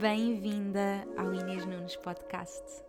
[0.00, 2.82] Bem-vinda ao Inês Nunes Podcast.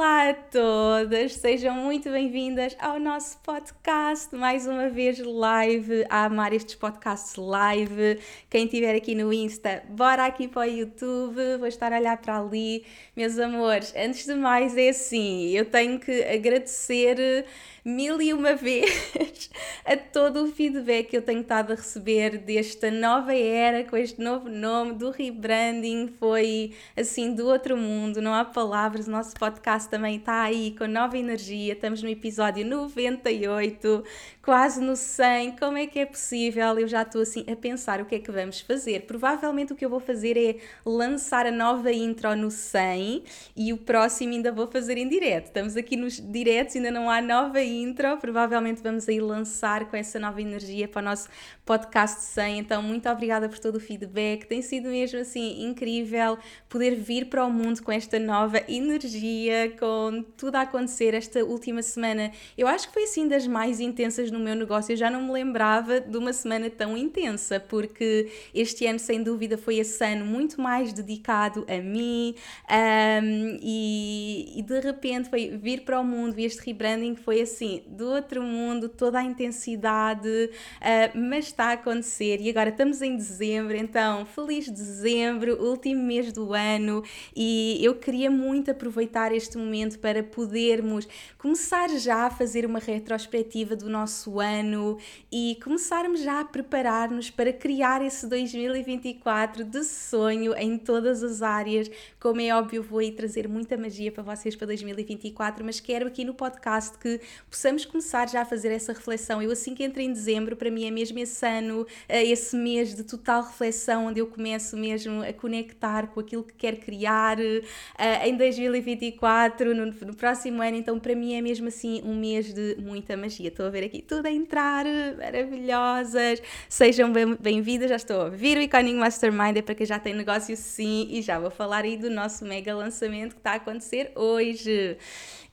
[0.00, 6.54] Olá a todas, sejam muito bem-vindas ao nosso podcast, mais uma vez live, a amar
[6.54, 8.18] estes podcasts live.
[8.48, 12.38] Quem estiver aqui no Insta, bora aqui para o YouTube, vou estar a olhar para
[12.38, 12.82] ali.
[13.14, 17.44] Meus amores, antes de mais é assim, eu tenho que agradecer
[17.84, 19.50] mil e uma vez
[19.84, 24.20] a todo o feedback que eu tenho estado a receber desta nova era, com este
[24.20, 29.89] novo nome, do rebranding, foi assim do outro mundo, não há palavras, o nosso podcast
[29.90, 34.04] também está aí com nova energia, estamos no episódio 98,
[34.40, 36.78] quase no 100, como é que é possível?
[36.78, 39.02] Eu já estou assim a pensar o que é que vamos fazer.
[39.02, 43.24] Provavelmente o que eu vou fazer é lançar a nova intro no 100
[43.56, 45.46] e o próximo ainda vou fazer em direto.
[45.46, 50.18] Estamos aqui nos diretos, ainda não há nova intro, provavelmente vamos aí lançar com essa
[50.18, 51.28] nova energia para o nosso
[51.64, 52.58] podcast 100.
[52.60, 56.38] Então, muito obrigada por todo o feedback, tem sido mesmo assim incrível
[56.68, 61.82] poder vir para o mundo com esta nova energia, com tudo a acontecer esta última
[61.82, 62.30] semana.
[62.56, 65.32] Eu acho que foi assim das mais intensas no meu negócio, eu já não me
[65.32, 70.60] lembrava de uma semana tão intensa, porque este ano, sem dúvida, foi esse ano muito
[70.60, 72.34] mais dedicado a mim
[72.70, 77.82] um, e, e, de repente foi vir para o mundo e este rebranding foi assim,
[77.86, 83.16] do outro mundo, toda a intensidade, uh, mas está a acontecer e agora estamos em
[83.16, 87.02] dezembro, então feliz dezembro, último mês do ano
[87.34, 89.69] e eu queria muito aproveitar este momento
[90.00, 91.06] para podermos
[91.38, 94.98] começar já a fazer uma retrospectiva do nosso ano
[95.30, 101.88] e começarmos já a preparar-nos para criar esse 2024 de sonho em todas as áreas.
[102.18, 106.24] Como é óbvio, vou aí trazer muita magia para vocês para 2024, mas quero aqui
[106.24, 109.40] no podcast que possamos começar já a fazer essa reflexão.
[109.40, 112.94] Eu, assim que entrei em dezembro, para mim é mesmo esse ano, eh, esse mês
[112.94, 118.26] de total reflexão, onde eu começo mesmo a conectar com aquilo que quero criar uh,
[118.26, 120.76] em 2024, no, no próximo ano.
[120.76, 123.48] Então, para mim é mesmo assim um mês de muita magia.
[123.48, 124.84] Estou a ver aqui tudo a entrar,
[125.18, 126.42] maravilhosas.
[126.68, 130.56] Sejam bem-vindas, já estou a ouvir o Iconic Mastermind, é para quem já tem negócio
[130.56, 134.96] sim, e já vou falar aí do nosso mega lançamento que está a acontecer hoje.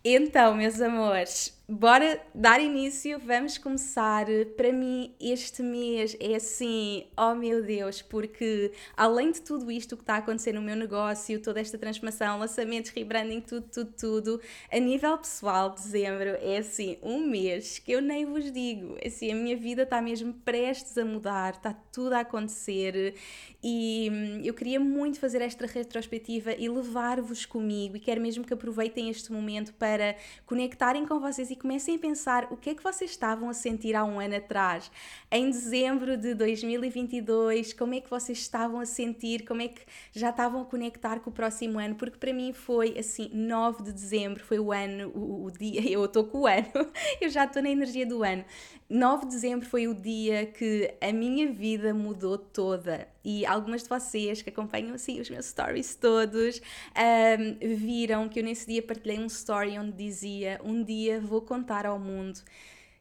[0.03, 4.25] Então, meus amores, bora dar início, vamos começar.
[4.55, 10.03] Para mim, este mês é assim, oh meu Deus, porque além de tudo isto que
[10.03, 14.41] está a acontecer no meu negócio, toda esta transformação, lançamentos, rebranding, tudo, tudo, tudo,
[14.71, 18.97] a nível pessoal, dezembro é assim, um mês que eu nem vos digo.
[19.05, 23.13] Assim, a minha vida está mesmo prestes a mudar, está tudo a acontecer
[23.61, 28.53] e hum, eu queria muito fazer esta retrospectiva e levar-vos comigo e quero mesmo que
[28.53, 32.83] aproveitem este momento para conectarem com vocês e comecem a pensar o que é que
[32.83, 34.91] vocês estavam a sentir há um ano atrás.
[35.31, 39.81] Em dezembro de 2022, como é que vocês estavam a sentir, como é que
[40.11, 43.91] já estavam a conectar com o próximo ano, porque para mim foi assim, 9 de
[43.91, 46.67] dezembro foi o ano, o, o dia, eu estou com o ano,
[47.19, 48.45] eu já estou na energia do ano.
[48.89, 53.05] 9 de dezembro foi o dia que a minha vida mudou toda.
[53.23, 56.61] E algumas de vocês que acompanham assim os meus stories todos
[56.95, 61.85] um, viram que eu nesse dia partilhei um story onde dizia um dia vou contar
[61.85, 62.41] ao mundo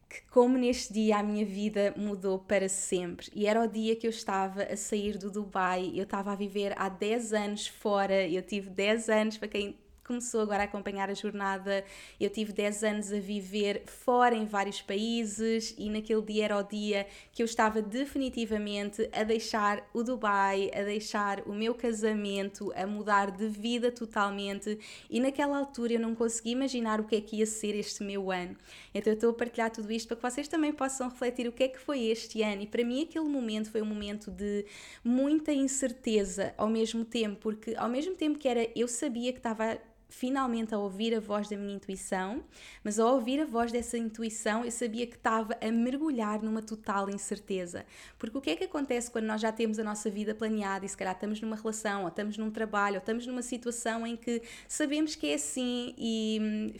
[0.08, 3.28] que como neste dia a minha vida mudou para sempre.
[3.34, 6.72] E era o dia que eu estava a sair do Dubai, eu estava a viver
[6.76, 11.14] há 10 anos fora, eu tive 10 anos, para quem começou agora a acompanhar a
[11.14, 11.84] jornada.
[12.20, 16.62] Eu tive 10 anos a viver fora em vários países e naquele dia era o
[16.62, 22.86] dia que eu estava definitivamente a deixar o Dubai, a deixar o meu casamento, a
[22.86, 24.78] mudar de vida totalmente.
[25.10, 28.30] E naquela altura eu não consegui imaginar o que é que ia ser este meu
[28.30, 28.56] ano.
[28.94, 31.64] Então eu estou a partilhar tudo isto para que vocês também possam refletir o que
[31.64, 32.62] é que foi este ano.
[32.62, 34.64] E para mim aquele momento foi um momento de
[35.02, 39.78] muita incerteza ao mesmo tempo, porque ao mesmo tempo que era eu sabia que estava
[40.08, 42.44] finalmente a ouvir a voz da minha intuição,
[42.82, 47.10] mas ao ouvir a voz dessa intuição eu sabia que estava a mergulhar numa total
[47.10, 47.84] incerteza.
[48.18, 50.88] Porque o que é que acontece quando nós já temos a nossa vida planeada e
[50.88, 54.42] se calhar estamos numa relação, ou estamos num trabalho, ou estamos numa situação em que
[54.68, 56.72] sabemos que é assim e hum,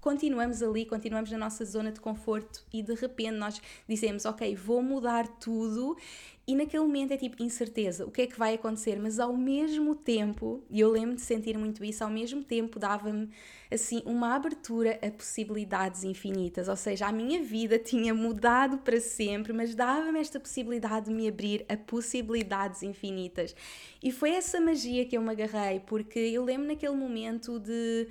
[0.00, 4.82] continuamos ali, continuamos na nossa zona de conforto e de repente nós dizemos, ok, vou
[4.82, 5.96] mudar tudo
[6.50, 8.98] e naquele momento é tipo incerteza, o que é que vai acontecer?
[8.98, 13.30] Mas ao mesmo tempo, e eu lembro de sentir muito isso, ao mesmo tempo dava-me
[13.70, 19.52] assim uma abertura a possibilidades infinitas, ou seja, a minha vida tinha mudado para sempre,
[19.52, 23.54] mas dava-me esta possibilidade de me abrir a possibilidades infinitas.
[24.02, 28.08] E foi essa magia que eu me agarrei, porque eu lembro naquele momento de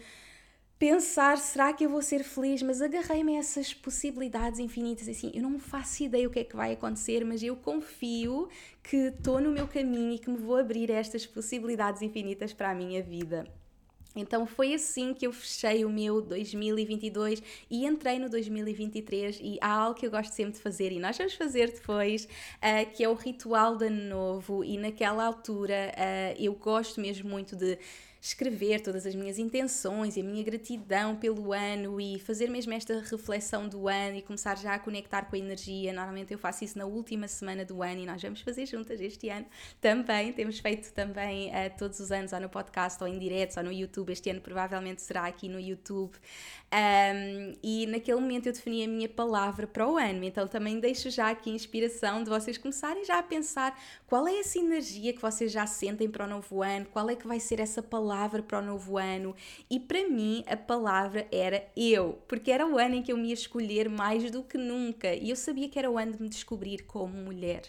[0.80, 2.64] pensar, será que eu vou ser feliz?
[2.64, 6.56] Mas agarrei-me a essas possibilidades infinitas, assim, eu não faço ideia o que é que
[6.56, 8.48] vai acontecer, mas eu confio
[8.82, 12.72] que estou no meu caminho e que me vou abrir a estas possibilidades infinitas para
[12.72, 13.46] a minha vida.
[14.16, 19.72] Então foi assim que eu fechei o meu 2022 e entrei no 2023 e há
[19.72, 23.08] algo que eu gosto sempre de fazer e nós vamos fazer depois, uh, que é
[23.08, 27.78] o ritual de ano novo e naquela altura uh, eu gosto mesmo muito de
[28.22, 33.00] escrever todas as minhas intenções e a minha gratidão pelo ano e fazer mesmo esta
[33.00, 35.94] reflexão do ano e começar já a conectar com a energia.
[35.94, 39.30] Normalmente eu faço isso na última semana do ano e nós vamos fazer juntas este
[39.30, 39.46] ano
[39.80, 40.34] também.
[40.34, 43.72] Temos feito também uh, todos os anos ou no podcast ou em direto ou no
[43.72, 44.12] YouTube.
[44.12, 46.18] Este ano provavelmente será aqui no YouTube.
[46.72, 50.26] Um, e naquele momento eu defini a minha palavra para o ano.
[50.26, 54.60] Então também deixo já aqui inspiração de vocês começarem já a pensar qual é essa
[54.60, 57.82] energia que vocês já sentem para o novo ano, qual é que vai ser essa
[57.82, 59.36] palavra palavra para o novo ano
[59.70, 63.28] e para mim a palavra era eu, porque era o ano em que eu me
[63.28, 66.28] ia escolher mais do que nunca e eu sabia que era o ano de me
[66.28, 67.62] descobrir como mulher.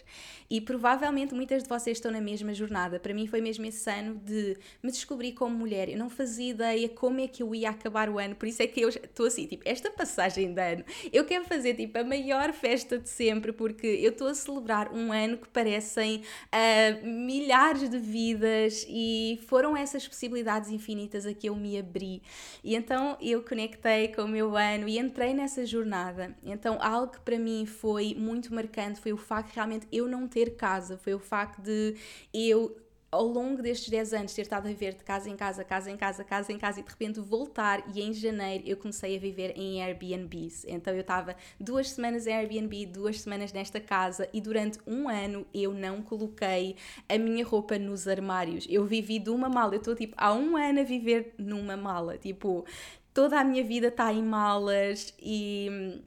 [0.49, 2.99] E provavelmente muitas de vocês estão na mesma jornada.
[2.99, 5.89] Para mim foi mesmo esse ano de me descobrir como mulher.
[5.89, 8.67] Eu não fazia ideia como é que eu ia acabar o ano, por isso é
[8.67, 10.83] que eu estou assim, tipo, esta passagem de ano,
[11.13, 15.13] eu quero fazer tipo a maior festa de sempre, porque eu estou a celebrar um
[15.13, 21.49] ano que parecem uh, milhares de vidas e foram essas possibilidades possibilidades infinitas a que
[21.49, 22.21] eu me abri.
[22.63, 26.35] E então eu conectei com o meu ano e entrei nessa jornada.
[26.43, 30.27] Então algo que para mim foi muito marcante foi o facto de realmente eu não
[30.27, 31.95] ter casa, foi o facto de
[32.33, 32.75] eu
[33.11, 35.97] ao longo destes 10 anos ter estado a viver de casa em casa, casa em
[35.97, 39.53] casa, casa em casa e de repente voltar e em janeiro eu comecei a viver
[39.57, 40.65] em Airbnbs.
[40.65, 45.45] Então eu estava duas semanas em Airbnb, duas semanas nesta casa e durante um ano
[45.53, 46.77] eu não coloquei
[47.09, 48.65] a minha roupa nos armários.
[48.69, 52.17] Eu vivi de uma mala, eu estou tipo há um ano a viver numa mala,
[52.17, 52.65] tipo
[53.13, 56.01] toda a minha vida está em malas e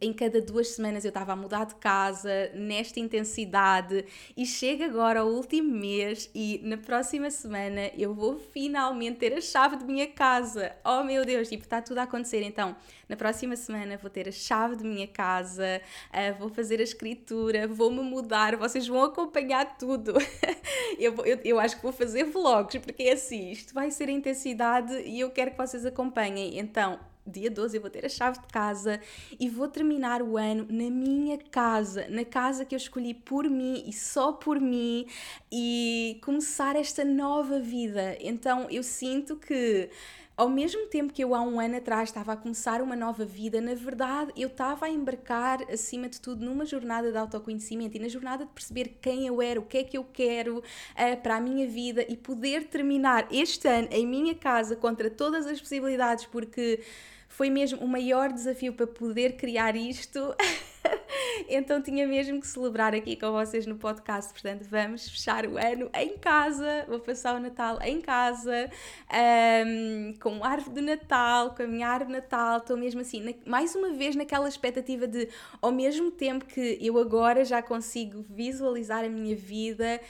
[0.00, 4.04] em cada duas semanas eu estava a mudar de casa nesta intensidade
[4.36, 9.40] e chega agora o último mês e na próxima semana eu vou finalmente ter a
[9.40, 10.72] chave de minha casa.
[10.84, 12.42] Oh meu Deus, tipo, está tudo a acontecer.
[12.42, 12.76] Então,
[13.08, 17.66] na próxima semana vou ter a chave de minha casa, uh, vou fazer a escritura,
[17.66, 20.14] vou-me mudar, vocês vão acompanhar tudo.
[20.98, 24.12] eu, eu, eu acho que vou fazer vlogs, porque é assim, isto vai ser a
[24.12, 26.58] intensidade e eu quero que vocês acompanhem.
[26.58, 29.00] Então, dia 12 eu vou ter a chave de casa
[29.38, 33.84] e vou terminar o ano na minha casa, na casa que eu escolhi por mim
[33.86, 35.06] e só por mim
[35.50, 38.16] e começar esta nova vida.
[38.20, 39.90] Então eu sinto que
[40.40, 43.60] ao mesmo tempo que eu há um ano atrás estava a começar uma nova vida,
[43.60, 48.08] na verdade eu estava a embarcar, acima de tudo, numa jornada de autoconhecimento e na
[48.08, 51.40] jornada de perceber quem eu era, o que é que eu quero uh, para a
[51.42, 56.80] minha vida e poder terminar este ano em minha casa contra todas as possibilidades, porque
[57.28, 60.34] foi mesmo o maior desafio para poder criar isto.
[61.48, 64.32] então tinha mesmo que celebrar aqui com vocês no podcast.
[64.32, 66.84] Portanto, vamos fechar o ano em casa.
[66.88, 68.70] Vou passar o Natal em casa,
[69.66, 72.58] um, com a árvore de Natal, com a minha árvore de Natal.
[72.58, 75.28] Estou mesmo assim, na, mais uma vez naquela expectativa de,
[75.60, 80.00] ao mesmo tempo que eu agora já consigo visualizar a minha vida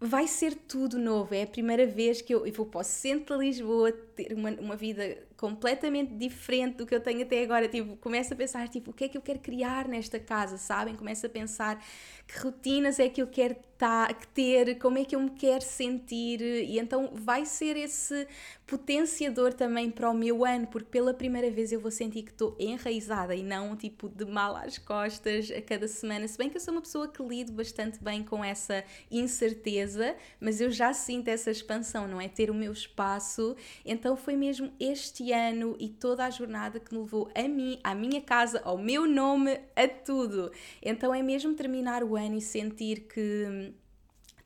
[0.00, 1.34] vai ser tudo novo.
[1.34, 4.50] É a primeira vez que eu, eu vou para o centro de Lisboa ter uma,
[4.50, 7.68] uma vida completamente diferente do que eu tenho até agora.
[7.68, 10.96] Tipo, começo a pensar, tipo, o que é que eu quero criar nesta casa, sabem?
[10.96, 11.82] Começo a pensar
[12.26, 16.40] que rotinas é que eu quero tá, ter, como é que eu me quero sentir.
[16.40, 18.26] E então vai ser esse
[18.66, 22.56] potenciador também para o meu ano, porque pela primeira vez eu vou sentir que estou
[22.58, 26.26] enraizada e não tipo de mal às costas a cada semana.
[26.26, 30.60] Se bem que eu sou uma pessoa que lido bastante bem com essa incerteza, mas
[30.60, 32.28] eu já sinto essa expansão, não é?
[32.28, 33.54] Ter o meu espaço.
[33.84, 37.94] Então foi mesmo este ano e toda a jornada que me levou a mim, à
[37.94, 40.50] minha casa, ao meu nome, a tudo.
[40.82, 43.72] Então é mesmo terminar o ano e sentir que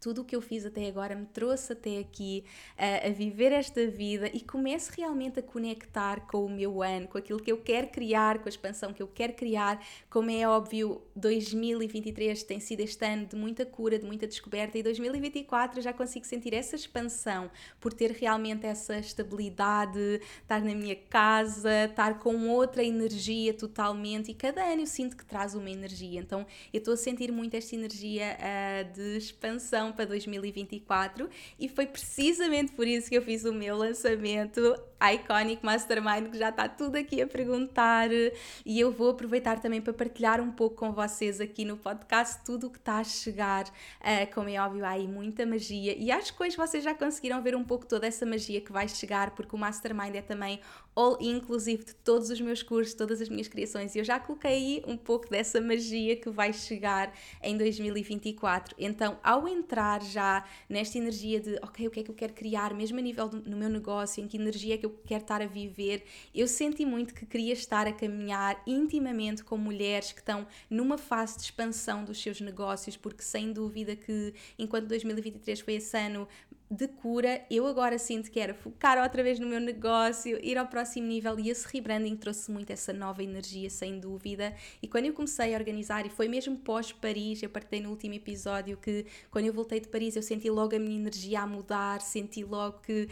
[0.00, 2.42] tudo o que eu fiz até agora me trouxe até aqui
[2.76, 7.18] a, a viver esta vida e começo realmente a conectar com o meu ano, com
[7.18, 9.84] aquilo que eu quero criar, com a expansão que eu quero criar.
[10.08, 14.82] Como é óbvio, 2023 tem sido este ano de muita cura, de muita descoberta e
[14.82, 21.84] 2024 já consigo sentir essa expansão por ter realmente essa estabilidade, estar na minha casa,
[21.84, 26.20] estar com outra energia totalmente e cada ano eu sinto que traz uma energia.
[26.20, 31.28] Então eu estou a sentir muito esta energia uh, de expansão para 2024
[31.58, 34.60] e foi precisamente por isso que eu fiz o meu lançamento
[35.02, 39.92] Iconic Mastermind, que já está tudo aqui a perguntar e eu vou aproveitar também para
[39.92, 43.64] partilhar um pouco com vocês aqui no podcast tudo o que está a chegar.
[43.66, 47.42] Uh, como é óbvio, há aí muita magia e acho que hoje vocês já conseguiram
[47.42, 50.60] ver um pouco toda essa magia que vai chegar, porque o Mastermind é também
[51.00, 53.94] all inclusive de todos os meus cursos, todas as minhas criações.
[53.94, 58.74] E eu já coloquei aí um pouco dessa magia que vai chegar em 2024.
[58.78, 62.74] Então, ao entrar já nesta energia de, ok, o que é que eu quero criar,
[62.74, 65.40] mesmo a nível do, no meu negócio, em que energia é que eu quero estar
[65.40, 66.04] a viver,
[66.34, 71.36] eu senti muito que queria estar a caminhar intimamente com mulheres que estão numa fase
[71.38, 76.28] de expansão dos seus negócios, porque sem dúvida que enquanto 2023 foi esse ano
[76.70, 80.68] de cura, eu agora sinto que era focar outra vez no meu negócio, ir ao
[80.68, 84.54] próximo nível e esse rebranding trouxe muito essa nova energia, sem dúvida.
[84.80, 88.76] E quando eu comecei a organizar, e foi mesmo pós-Paris, eu partilhei no último episódio
[88.76, 92.44] que quando eu voltei de Paris eu senti logo a minha energia a mudar, senti
[92.44, 93.08] logo que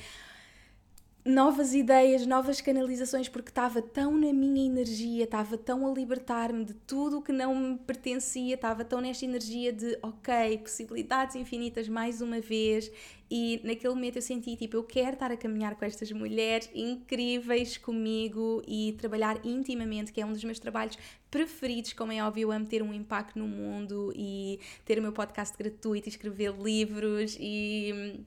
[1.28, 6.72] novas ideias, novas canalizações, porque estava tão na minha energia, estava tão a libertar-me de
[6.72, 12.22] tudo o que não me pertencia, estava tão nesta energia de, ok, possibilidades infinitas mais
[12.22, 12.90] uma vez.
[13.30, 17.76] E naquele momento eu senti tipo, eu quero estar a caminhar com estas mulheres incríveis
[17.76, 20.96] comigo e trabalhar intimamente, que é um dos meus trabalhos
[21.30, 25.12] preferidos, como é óbvio, eu amo ter um impacto no mundo e ter o meu
[25.12, 28.24] podcast gratuito, e escrever livros e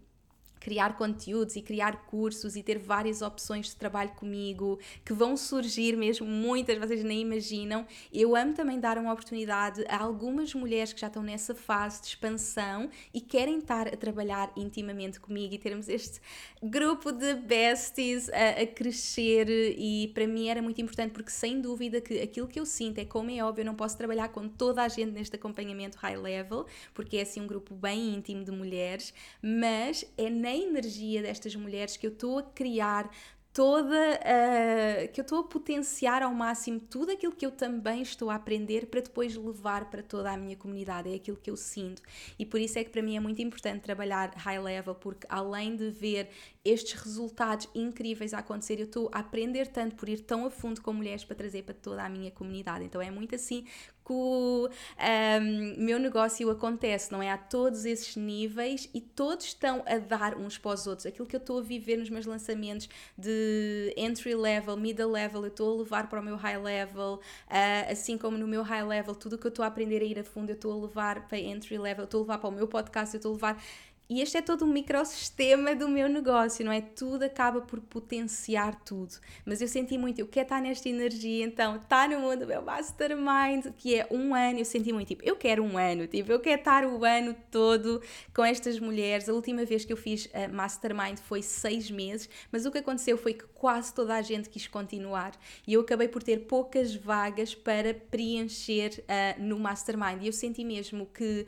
[0.62, 5.98] criar conteúdos e criar cursos e ter várias opções de trabalho comigo que vão surgir
[5.98, 7.86] mesmo, muitas vocês nem imaginam.
[8.14, 12.08] Eu amo também dar uma oportunidade a algumas mulheres que já estão nessa fase de
[12.10, 16.22] expansão e querem estar a trabalhar intimamente comigo e termos este
[16.62, 22.00] grupo de besties a, a crescer e para mim era muito importante porque sem dúvida
[22.00, 24.84] que aquilo que eu sinto é como é óbvio, eu não posso trabalhar com toda
[24.84, 29.12] a gente neste acompanhamento high level, porque é assim um grupo bem íntimo de mulheres,
[29.42, 33.10] mas é na na energia destas mulheres que eu estou a criar
[33.54, 38.30] toda uh, que eu estou a potenciar ao máximo tudo aquilo que eu também estou
[38.30, 42.02] a aprender para depois levar para toda a minha comunidade, é aquilo que eu sinto.
[42.40, 45.76] E por isso é que para mim é muito importante trabalhar high level, porque além
[45.76, 46.30] de ver
[46.64, 50.82] estes resultados incríveis a acontecer, eu estou a aprender tanto por ir tão a fundo
[50.82, 52.86] com mulheres para trazer para toda a minha comunidade.
[52.86, 53.66] Então é muito assim
[54.12, 57.32] o um, meu negócio acontece, não é?
[57.32, 61.06] Há todos esses níveis e todos estão a dar uns para os outros.
[61.06, 65.48] Aquilo que eu estou a viver nos meus lançamentos de entry level, middle level, eu
[65.48, 67.16] estou a levar para o meu high level,
[67.48, 70.06] uh, assim como no meu high level, tudo o que eu estou a aprender a
[70.06, 72.50] ir a fundo, eu estou a levar para entry level, eu estou a levar para
[72.50, 73.64] o meu podcast, eu estou a levar
[74.12, 76.82] e este é todo um microsistema do meu negócio, não é?
[76.82, 79.16] Tudo acaba por potenciar tudo.
[79.46, 82.62] Mas eu senti muito, eu quero estar nesta energia, então está no mundo do meu
[82.62, 84.60] mastermind, que é um ano.
[84.60, 88.02] Eu senti muito, tipo, eu quero um ano, tipo, eu quero estar o ano todo
[88.36, 89.30] com estas mulheres.
[89.30, 93.18] A última vez que eu fiz a mastermind foi seis meses, mas o que aconteceu
[93.18, 95.32] foi que quase toda a gente quis continuar
[95.66, 100.22] e eu acabei por ter poucas vagas para preencher uh, no mastermind.
[100.22, 101.48] E eu senti mesmo que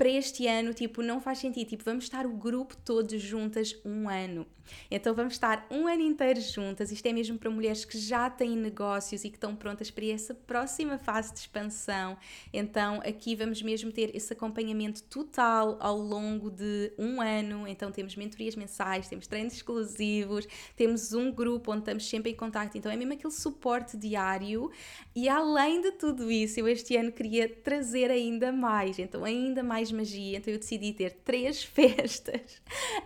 [0.00, 1.68] para este ano, tipo, não faz sentido.
[1.68, 4.46] Tipo, vamos estar o grupo todo juntas um ano.
[4.90, 6.90] Então vamos estar um ano inteiro juntas.
[6.90, 10.34] Isto é mesmo para mulheres que já têm negócios e que estão prontas para essa
[10.34, 12.16] próxima fase de expansão.
[12.52, 17.66] Então aqui vamos mesmo ter esse acompanhamento total ao longo de um ano.
[17.66, 20.46] Então temos mentorias mensais, temos treinos exclusivos,
[20.76, 22.76] temos um grupo onde estamos sempre em contato.
[22.76, 24.70] Então é mesmo aquele suporte diário.
[25.14, 28.98] E além de tudo isso, eu este ano queria trazer ainda mais.
[28.98, 32.60] Então ainda mais magia, então eu decidi ter três festas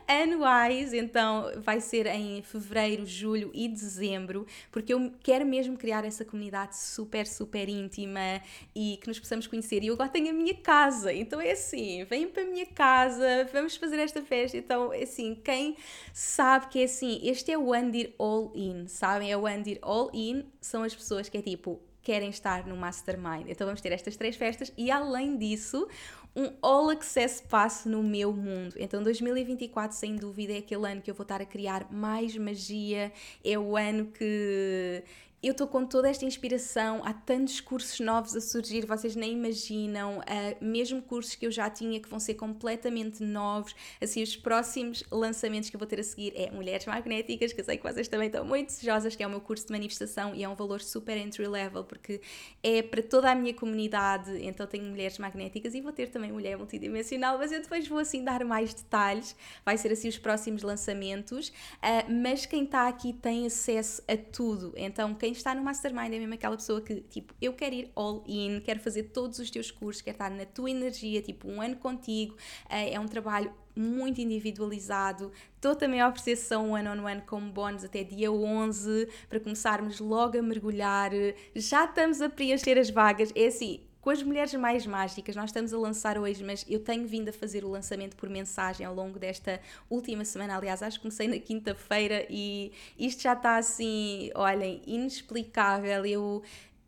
[0.06, 6.25] anuais, então vai ser em fevereiro, julho e dezembro, porque eu quero mesmo criar essa
[6.25, 8.40] comunidade super, super íntima
[8.75, 9.82] e que nos possamos conhecer.
[9.82, 13.49] E eu agora tenho a minha casa, então é assim, vem para a minha casa,
[13.52, 14.56] vamos fazer esta festa.
[14.56, 15.76] Então, é assim, quem
[16.12, 19.30] sabe que é assim, este é o Andir All In, sabem?
[19.30, 23.49] É o Andir All In, são as pessoas que é tipo querem estar no Mastermind.
[23.49, 25.88] Então vamos ter estas três festas e além disso,
[26.36, 28.74] um All Access Pass no meu mundo.
[28.76, 33.12] Então 2024 sem dúvida é aquele ano que eu vou estar a criar mais magia,
[33.44, 35.02] é o ano que
[35.46, 40.18] eu estou com toda esta inspiração, há tantos cursos novos a surgir, vocês nem imaginam,
[40.18, 43.74] uh, mesmo cursos que eu já tinha que vão ser completamente novos.
[44.00, 47.64] Assim, os próximos lançamentos que eu vou ter a seguir é Mulheres Magnéticas, que eu
[47.64, 50.42] sei que vocês também estão muito desejosas, que é o meu curso de manifestação e
[50.42, 52.22] é um valor super entry level, porque
[52.62, 54.42] é para toda a minha comunidade.
[54.42, 58.24] Então, tenho Mulheres Magnéticas e vou ter também Mulher Multidimensional, mas eu depois vou assim
[58.24, 61.48] dar mais detalhes, vai ser assim os próximos lançamentos.
[61.48, 66.18] Uh, mas quem está aqui tem acesso a tudo, então, quem está no Mastermind é
[66.18, 69.70] mesmo aquela pessoa que, tipo, eu quero ir all in, quero fazer todos os teus
[69.70, 72.36] cursos, quero estar na tua energia, tipo, um ano contigo.
[72.68, 75.32] Eh, é um trabalho muito individualizado.
[75.56, 80.00] Estou também a oferecer sessão one-on-one -on -one como bónus até dia 11 para começarmos
[80.00, 81.10] logo a mergulhar.
[81.54, 83.32] Já estamos a preencher as vagas.
[83.34, 87.06] É assim, com as mulheres mais mágicas, nós estamos a lançar hoje, mas eu tenho
[87.06, 89.58] vindo a fazer o lançamento por mensagem ao longo desta
[89.88, 90.58] última semana.
[90.58, 96.04] Aliás, acho que comecei na quinta-feira e isto já está assim, olhem, inexplicável.
[96.04, 96.42] Eu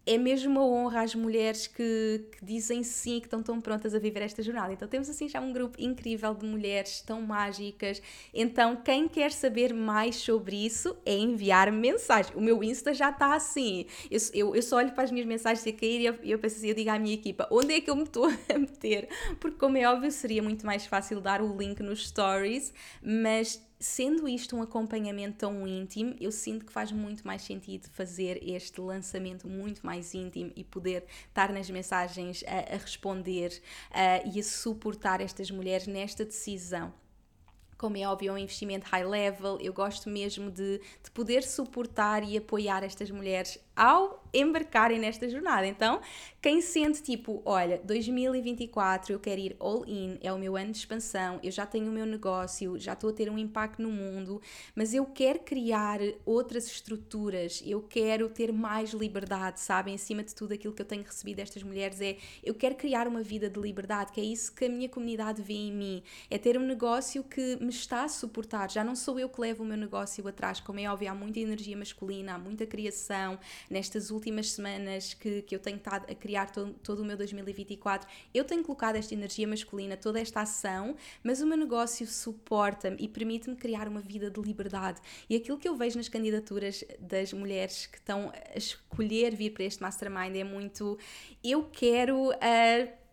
[0.06, 3.98] é mesmo uma honra às mulheres que, que, dizem sim, que estão tão prontas a
[3.98, 4.72] viver esta jornada.
[4.72, 8.00] Então temos assim já um grupo incrível de mulheres tão mágicas.
[8.32, 12.32] Então quem quer saber mais sobre isso é enviar mensagem.
[12.36, 13.86] O meu Insta já está assim.
[14.08, 16.56] Eu, eu, eu, só olho para as minhas mensagens a cair e eu, eu penso
[16.56, 19.08] assim, eu digo à minha equipa, onde é que eu me estou a meter?
[19.40, 22.72] Porque como é óbvio, seria muito mais fácil dar o link nos stories,
[23.02, 28.38] mas sendo isto um acompanhamento tão íntimo, eu sinto que faz muito mais sentido fazer
[28.42, 33.61] este lançamento muito mais íntimo e poder estar nas mensagens a, a responder
[34.33, 36.92] e a suportar estas mulheres nesta decisão
[37.76, 39.59] como é óbvio, é um investimento high level.
[39.61, 45.66] Eu gosto mesmo de, de poder suportar e apoiar estas mulheres ao embarcarem nesta jornada.
[45.66, 46.00] Então,
[46.40, 50.78] quem sente tipo, olha, 2024 eu quero ir all in, é o meu ano de
[50.78, 54.40] expansão, eu já tenho o meu negócio, já estou a ter um impacto no mundo,
[54.75, 59.95] mas eu quero criar outras estruturas, eu quero ter mais liberdade, sabem?
[59.95, 63.23] Acima de tudo, aquilo que eu tenho recebido destas mulheres é eu quero criar uma
[63.23, 66.59] vida de liberdade, que é isso que a minha comunidade vê em mim, é ter
[66.59, 68.71] um negócio que me está a suportar.
[68.71, 71.40] Já não sou eu que levo o meu negócio atrás, como é óbvio, há muita
[71.40, 73.38] energia masculina, há muita criação,
[73.70, 78.08] nestas últimas semanas que, que eu tenho estado a criar todo, todo o meu 2024,
[78.35, 83.08] eu tenho colocado esta energia masculina, toda esta ação, mas o meu negócio suporta-me e
[83.08, 85.00] permite-me criar uma vida de liberdade.
[85.28, 89.64] E aquilo que eu vejo nas candidaturas das mulheres que estão a escolher vir para
[89.64, 90.99] este mastermind é muito
[91.42, 92.30] eu quero.
[92.30, 93.05] Uh,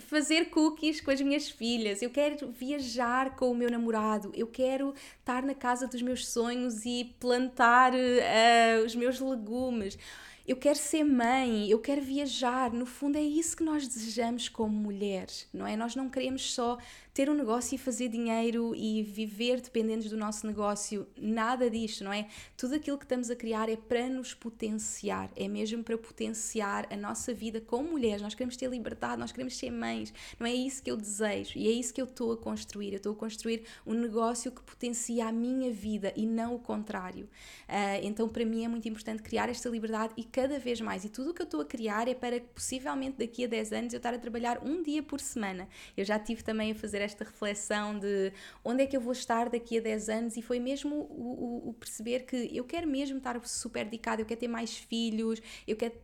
[0.00, 4.94] fazer cookies com as minhas filhas, eu quero viajar com o meu namorado, eu quero
[5.18, 9.98] estar na casa dos meus sonhos e plantar uh, os meus legumes.
[10.46, 12.72] Eu quero ser mãe, eu quero viajar.
[12.72, 15.76] No fundo, é isso que nós desejamos como mulheres, não é?
[15.76, 16.76] Nós não queremos só
[17.12, 22.12] ter um negócio e fazer dinheiro e viver dependentes do nosso negócio, nada disto, não
[22.12, 22.28] é?
[22.56, 26.96] Tudo aquilo que estamos a criar é para nos potenciar, é mesmo para potenciar a
[26.96, 28.22] nossa vida como mulheres.
[28.22, 31.66] Nós queremos ter liberdade, nós queremos ser mães, não é isso que eu desejo e
[31.66, 32.92] é isso que eu estou a construir.
[32.92, 37.24] Eu estou a construir um negócio que potencia a minha vida e não o contrário.
[37.68, 41.04] Uh, então, para mim, é muito importante criar esta liberdade e cada vez mais.
[41.04, 43.72] E tudo o que eu estou a criar é para que possivelmente daqui a 10
[43.72, 45.68] anos eu estar a trabalhar um dia por semana.
[45.96, 48.32] Eu já tive também a fazer fazer esta reflexão de
[48.64, 51.68] onde é que eu vou estar daqui a 10 anos e foi mesmo o, o,
[51.70, 55.76] o perceber que eu quero mesmo estar super dedicada, eu quero ter mais filhos, eu
[55.76, 55.94] quero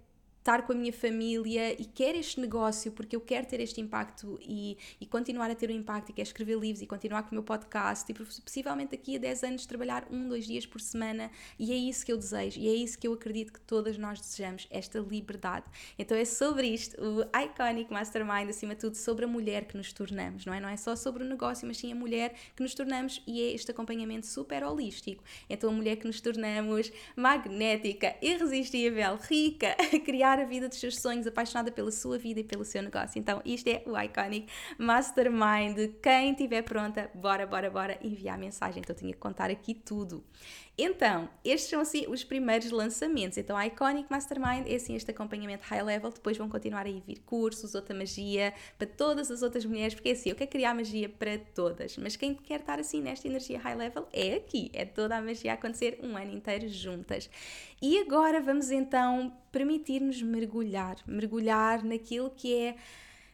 [0.47, 4.39] estar com a minha família e quero este negócio porque eu quero ter este impacto
[4.41, 7.35] e, e continuar a ter um impacto e quero escrever livros e continuar com o
[7.35, 11.73] meu podcast e possivelmente daqui a 10 anos trabalhar um, dois dias por semana e
[11.73, 14.69] é isso que eu desejo e é isso que eu acredito que todas nós desejamos,
[14.71, 15.65] esta liberdade.
[15.99, 19.93] Então é sobre isto, o Iconic Mastermind, acima de tudo, sobre a mulher que nos
[19.93, 20.61] tornamos, não é?
[20.61, 23.53] Não é só sobre o negócio, mas sim a mulher que nos tornamos e é
[23.53, 25.25] este acompanhamento super holístico.
[25.51, 30.99] Então a mulher que nos tornamos magnética, irresistível, rica, a criar a vida dos seus
[30.99, 33.19] sonhos, apaixonada pela sua vida e pelo seu negócio.
[33.19, 35.95] Então, isto é o Iconic Mastermind.
[36.03, 38.81] Quem estiver pronta, bora, bora, bora enviar mensagem.
[38.81, 40.25] Então, eu tinha que contar aqui tudo.
[40.79, 43.39] Então, estes são assim os primeiros lançamentos.
[43.39, 46.11] Então, a Iconic Mastermind é assim este acompanhamento high level.
[46.11, 50.11] Depois vão continuar a ir vir cursos, outra magia para todas as outras mulheres, porque
[50.11, 51.97] é assim, eu quero criar magia para todas.
[51.97, 54.71] Mas quem quer estar assim nesta energia high level é aqui.
[54.75, 57.31] É toda a magia a acontecer um ano inteiro juntas.
[57.81, 62.77] E agora vamos então permitir-nos mergulhar mergulhar naquilo que é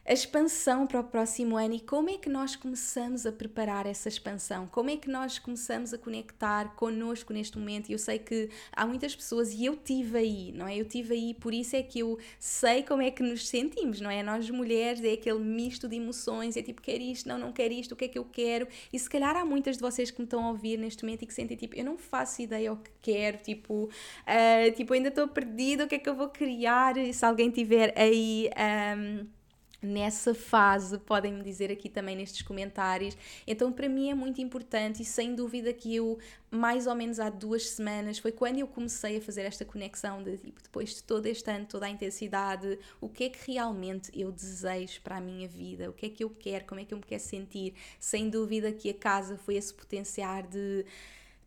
[0.05, 4.09] a expansão para o próximo ano e como é que nós começamos a preparar essa
[4.09, 7.89] expansão, como é que nós começamos a conectar connosco neste momento.
[7.89, 10.77] E eu sei que há muitas pessoas e eu tive aí, não é?
[10.77, 14.09] Eu tive aí, por isso é que eu sei como é que nos sentimos, não
[14.09, 14.21] é?
[14.21, 17.93] Nós mulheres é aquele misto de emoções, é tipo, quer isto, não, não quer isto,
[17.93, 18.67] o que é que eu quero?
[18.91, 21.25] E se calhar há muitas de vocês que me estão a ouvir neste momento e
[21.25, 25.27] que sentem tipo, eu não faço ideia o que quero, tipo, uh, tipo ainda estou
[25.29, 26.97] perdida, o que é que eu vou criar?
[26.97, 28.49] E se alguém tiver aí.
[28.97, 29.42] Um,
[29.85, 33.17] nessa fase, podem me dizer aqui também nestes comentários.
[33.45, 36.17] Então, para mim é muito importante e sem dúvida que eu,
[36.49, 40.37] mais ou menos há duas semanas, foi quando eu comecei a fazer esta conexão de
[40.37, 44.31] tipo, depois de todo este ano, toda a intensidade, o que é que realmente eu
[44.31, 46.97] desejo para a minha vida, o que é que eu quero, como é que eu
[46.97, 47.73] me quero sentir.
[47.99, 50.85] Sem dúvida que a casa foi esse potenciar de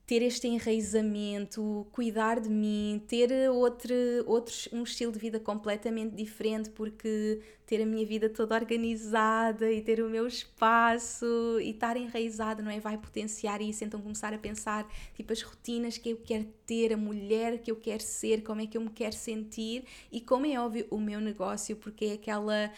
[0.07, 3.93] ter este enraizamento, cuidar de mim, ter outro,
[4.25, 9.83] outro, um estilo de vida completamente diferente, porque ter a minha vida toda organizada e
[9.83, 11.27] ter o meu espaço
[11.61, 12.79] e estar enraizada, não é?
[12.79, 16.97] Vai potenciar isso, então começar a pensar, tipo, as rotinas que eu quero ter, a
[16.97, 20.59] mulher que eu quero ser, como é que eu me quero sentir e, como é
[20.61, 22.71] óbvio, o meu negócio, porque é aquela.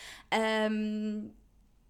[0.73, 1.31] Um,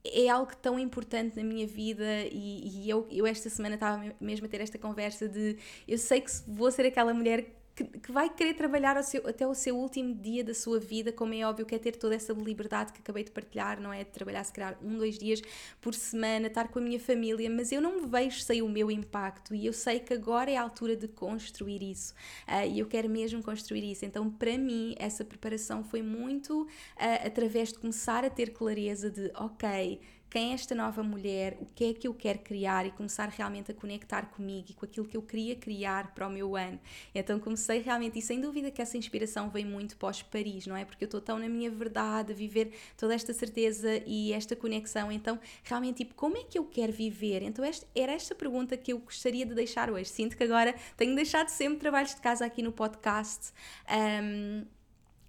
[0.05, 4.47] é algo tão importante na minha vida e, e eu, eu esta semana estava mesmo
[4.47, 5.57] a ter esta conversa de
[5.87, 9.55] eu sei que vou ser aquela mulher que, que vai querer trabalhar seu, até o
[9.55, 13.01] seu último dia da sua vida, como é óbvio, quer ter toda essa liberdade que
[13.01, 14.03] acabei de partilhar, não é?
[14.03, 15.41] De trabalhar, se calhar, um, dois dias
[15.81, 18.91] por semana, estar com a minha família, mas eu não me vejo sem o meu
[18.91, 22.13] impacto e eu sei que agora é a altura de construir isso
[22.49, 24.05] uh, e eu quero mesmo construir isso.
[24.05, 26.67] Então, para mim, essa preparação foi muito uh,
[27.27, 31.85] através de começar a ter clareza de, ok quem é esta nova mulher, o que
[31.85, 35.17] é que eu quero criar e começar realmente a conectar comigo e com aquilo que
[35.17, 36.79] eu queria criar para o meu ano.
[37.15, 40.85] Então comecei realmente, e sem dúvida que essa inspiração vem muito pós-Paris, não é?
[40.85, 45.11] Porque eu estou tão na minha verdade, a viver toda esta certeza e esta conexão.
[45.11, 47.43] Então, realmente, tipo, como é que eu quero viver?
[47.43, 50.11] Então, esta, era esta pergunta que eu gostaria de deixar hoje.
[50.11, 53.53] Sinto que agora tenho deixado sempre trabalhos de casa aqui no podcast.
[53.91, 54.78] Um,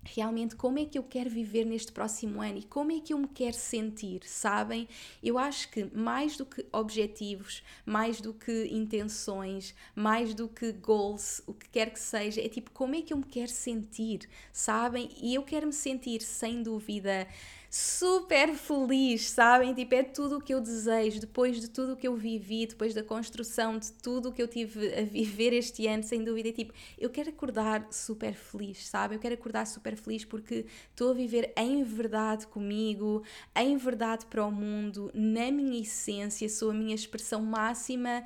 [0.04, 3.18] realmente como é que eu quero viver neste próximo ano e como é que eu
[3.18, 4.88] me quero sentir, sabem?
[5.22, 11.42] Eu acho que mais do que objetivos, mais do que intenções, mais do que goals,
[11.46, 15.10] o que quer que seja, é tipo como é que eu me quero sentir, sabem?
[15.22, 17.28] E eu quero me sentir sem dúvida
[17.70, 19.74] super feliz, sabem?
[19.74, 22.94] Tipo, é tudo o que eu desejo, depois de tudo o que eu vivi, depois
[22.94, 26.52] da construção de tudo o que eu tive a viver este ano, sem dúvida.
[26.52, 29.16] Tipo, eu quero acordar super feliz, sabe?
[29.16, 33.24] Eu quero acordar super feliz porque estou a viver em verdade comigo,
[33.56, 38.24] em verdade para o mundo, na minha essência, sou a minha expressão máxima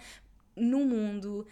[0.55, 1.45] no mundo,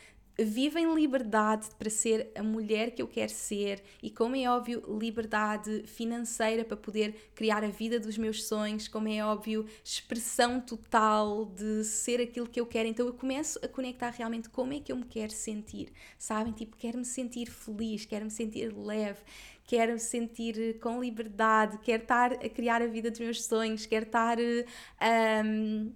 [0.44, 4.84] vivo em liberdade para ser a mulher que eu quero ser e, como é óbvio,
[5.00, 11.46] liberdade financeira para poder criar a vida dos meus sonhos, como é óbvio, expressão total
[11.46, 12.88] de ser aquilo que eu quero.
[12.88, 16.54] Então eu começo a conectar realmente como é que eu me quero sentir, sabem?
[16.54, 19.22] Tipo, quero me sentir feliz, quero me sentir leve,
[19.66, 24.06] quero me sentir com liberdade, quero estar a criar a vida dos meus sonhos, quero
[24.06, 24.38] estar.
[24.40, 25.92] Um,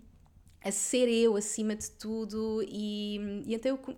[0.65, 3.95] a ser eu acima de tudo e, e então eu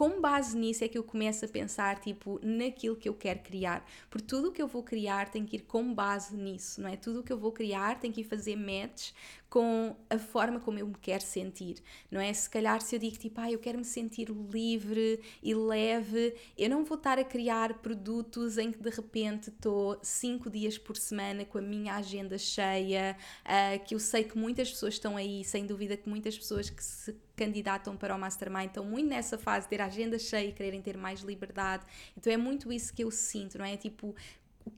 [0.00, 3.84] com base nisso é que eu começo a pensar tipo naquilo que eu quero criar,
[4.08, 6.96] porque tudo o que eu vou criar tem que ir com base nisso, não é?
[6.96, 9.10] Tudo o que eu vou criar tem que fazer match
[9.50, 12.32] com a forma como eu me quero sentir, não é?
[12.32, 16.70] Se calhar se eu digo tipo, ah, eu quero me sentir livre e leve, eu
[16.70, 21.44] não vou estar a criar produtos em que de repente estou cinco dias por semana
[21.44, 25.66] com a minha agenda cheia, uh, que eu sei que muitas pessoas estão aí, sem
[25.66, 29.70] dúvida que muitas pessoas que se candidatam para o Mastermind estão muito nessa fase de
[29.70, 31.84] ter a agenda cheia e quererem ter mais liberdade.
[32.14, 33.78] Então é muito isso que eu sinto, não é?
[33.78, 34.14] Tipo,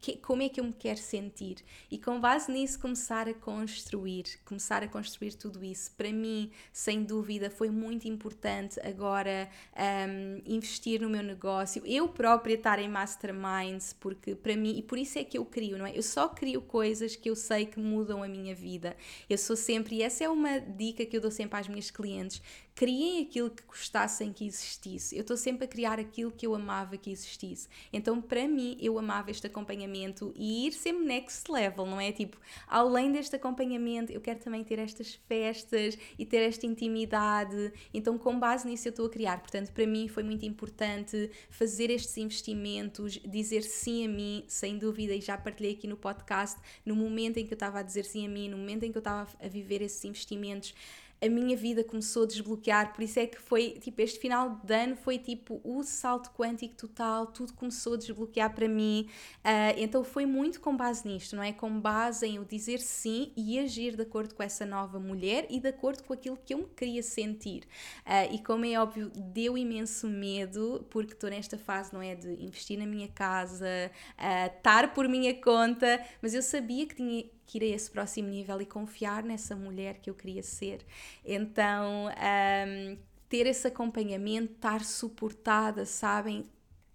[0.01, 1.57] que, como é que eu me quero sentir
[1.90, 5.92] e com base nisso começar a construir, começar a construir tudo isso.
[5.97, 12.55] Para mim, sem dúvida, foi muito importante agora um, investir no meu negócio, eu própria
[12.55, 15.97] estar em masterminds, porque para mim, e por isso é que eu crio, não é?
[15.97, 18.97] Eu só crio coisas que eu sei que mudam a minha vida.
[19.29, 22.42] Eu sou sempre, e essa é uma dica que eu dou sempre às minhas clientes,
[22.75, 25.15] criem aquilo que gostassem que existisse.
[25.15, 27.69] Eu estou sempre a criar aquilo que eu amava que existisse.
[27.93, 32.13] Então, para mim, eu amava este acompanhamento e ir sempre next level, não é?
[32.13, 37.73] Tipo, além deste acompanhamento, eu quero também ter estas festas e ter esta intimidade.
[37.93, 39.41] Então, com base nisso, eu estou a criar.
[39.41, 45.15] Portanto, para mim foi muito importante fazer estes investimentos, dizer sim a mim, sem dúvida,
[45.15, 48.27] e já partilhei aqui no podcast, no momento em que eu estava a dizer sim
[48.27, 50.75] a mim, no momento em que eu estava a viver esses investimentos
[51.23, 54.75] a minha vida começou a desbloquear, por isso é que foi, tipo, este final de
[54.75, 59.09] ano foi tipo o salto quântico total, tudo começou a desbloquear para mim,
[59.39, 61.53] uh, então foi muito com base nisto, não é?
[61.53, 65.61] Com base em eu dizer sim e agir de acordo com essa nova mulher e
[65.61, 67.63] de acordo com aquilo que eu me queria sentir.
[68.05, 72.17] Uh, e como é óbvio, deu imenso medo, porque estou nesta fase, não é?
[72.17, 77.25] De investir na minha casa, uh, estar por minha conta, mas eu sabia que tinha
[77.59, 80.85] ir a esse próximo nível e confiar nessa mulher que eu queria ser.
[81.25, 86.45] Então, um, ter esse acompanhamento, estar suportada, sabem?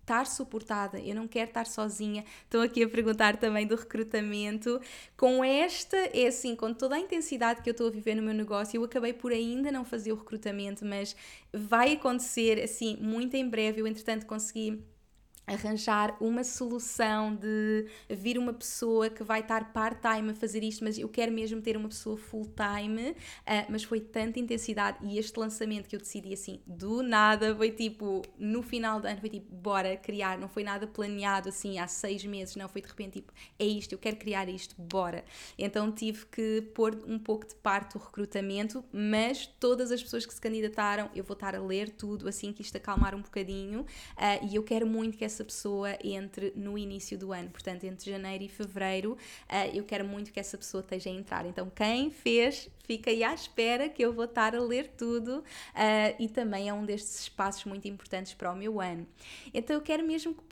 [0.08, 2.24] estar suportada, eu não quero estar sozinha.
[2.44, 4.80] Estão aqui a perguntar também do recrutamento.
[5.18, 8.34] Com esta, é assim, com toda a intensidade que eu estou a viver no meu
[8.34, 11.14] negócio, eu acabei por ainda não fazer o recrutamento, mas
[11.54, 13.82] vai acontecer assim muito em breve.
[13.82, 14.82] Eu, entretanto, consegui
[15.48, 21.00] arranjar uma solução de vir uma pessoa que vai estar part-time a fazer isto, mas
[21.00, 23.16] eu quero mesmo ter uma pessoa full-time, uh,
[23.70, 28.22] mas foi tanta intensidade e este lançamento que eu decidi assim, do nada, foi tipo,
[28.38, 32.26] no final do ano, foi tipo, bora criar, não foi nada planeado assim há seis
[32.26, 35.24] meses, não, foi de repente tipo, é isto, eu quero criar isto, bora.
[35.58, 40.34] Então tive que pôr um pouco de parte o recrutamento, mas todas as pessoas que
[40.34, 43.82] se candidataram, eu vou estar a ler tudo assim que isto acalmar um bocadinho.
[43.82, 47.84] Uh, e eu quero muito que essa essa pessoa entre no início do ano, portanto,
[47.84, 51.46] entre janeiro e fevereiro, uh, eu quero muito que essa pessoa esteja a entrar.
[51.46, 55.44] Então, quem fez, fica aí à espera que eu vou estar a ler tudo uh,
[56.18, 59.06] e também é um destes espaços muito importantes para o meu ano.
[59.54, 60.44] Então, eu quero mesmo que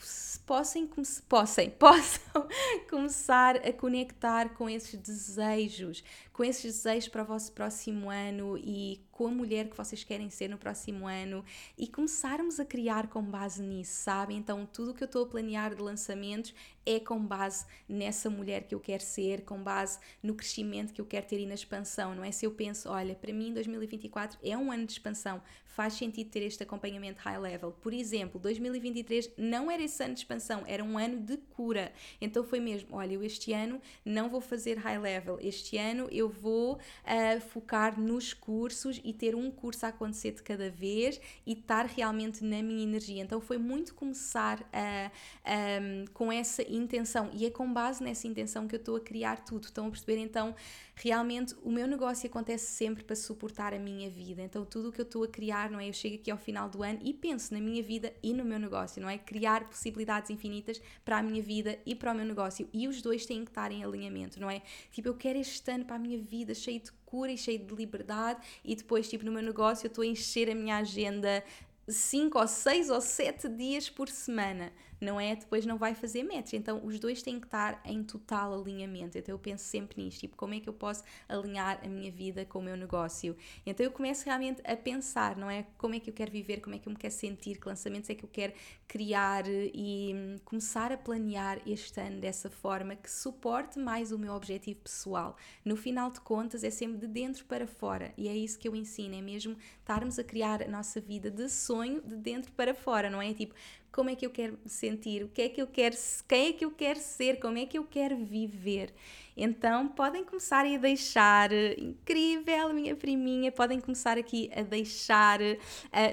[0.46, 0.88] possam,
[1.30, 2.48] possam, possam
[2.90, 9.00] começar a conectar com esses desejos, com esses desejos para o vosso próximo ano e
[9.16, 11.44] com a mulher que vocês querem ser no próximo ano
[11.78, 14.36] e começarmos a criar com base nisso, sabe?
[14.36, 16.54] Então, tudo o que eu estou a planear de lançamentos
[16.86, 21.06] é com base nessa mulher que eu quero ser, com base no crescimento que eu
[21.06, 22.32] quero ter e na expansão, não é?
[22.32, 26.42] Se eu penso, olha, para mim 2024 é um ano de expansão, faz sentido ter
[26.42, 27.72] este acompanhamento high level.
[27.72, 31.92] Por exemplo, 2023 não era esse ano de expansão, era um ano de cura.
[32.22, 36.30] Então foi mesmo, olha, eu este ano não vou fazer high level, este ano eu
[36.30, 41.52] vou uh, focar nos cursos e ter um curso a acontecer de cada vez e
[41.54, 43.22] estar realmente na minha energia.
[43.22, 45.12] Então foi muito começar uh,
[45.46, 49.44] um, com essa intenção e é com base nessa intenção que eu estou a criar
[49.44, 49.66] tudo.
[49.66, 50.18] Estão a perceber?
[50.18, 50.56] Então,
[50.96, 54.42] realmente o meu negócio acontece sempre para suportar a minha vida.
[54.42, 55.90] Então, tudo o que eu estou a criar, não é?
[55.90, 58.58] Eu chego aqui ao final do ano e penso na minha vida e no meu
[58.58, 59.18] negócio, não é?
[59.18, 62.70] Criar possibilidades infinitas para a minha vida e para o meu negócio.
[62.74, 64.62] E os dois têm que estar em alinhamento, não é?
[64.92, 67.76] Tipo, eu quero este ano para a minha vida cheio de cura e cheio de
[67.76, 71.44] liberdade e depois, tipo, no meu negócio eu estou a encher a minha agenda
[71.88, 75.36] 5 ou 6 ou 7 dias por semana não é?
[75.36, 76.54] Depois não vai fazer match.
[76.54, 79.18] Então os dois têm que estar em total alinhamento.
[79.18, 82.46] Então eu penso sempre nisto, tipo, como é que eu posso alinhar a minha vida
[82.46, 83.36] com o meu negócio?
[83.66, 85.66] Então eu começo realmente a pensar, não é?
[85.78, 88.10] Como é que eu quero viver, como é que eu me quero sentir, que lançamentos
[88.10, 88.54] é que eu quero
[88.88, 94.34] criar e hum, começar a planear este ano dessa forma que suporte mais o meu
[94.34, 95.36] objetivo pessoal.
[95.64, 98.76] No final de contas é sempre de dentro para fora e é isso que eu
[98.76, 103.10] ensino, é mesmo estarmos a criar a nossa vida de sonho de dentro para fora,
[103.10, 103.34] não é?
[103.34, 103.54] Tipo,
[103.96, 105.96] como é que eu quero sentir, o que é que eu quero,
[106.28, 108.94] quem é que eu quero ser, como é que eu quero viver.
[109.38, 115.56] Então podem começar a deixar, incrível, minha priminha, podem começar aqui a deixar uh,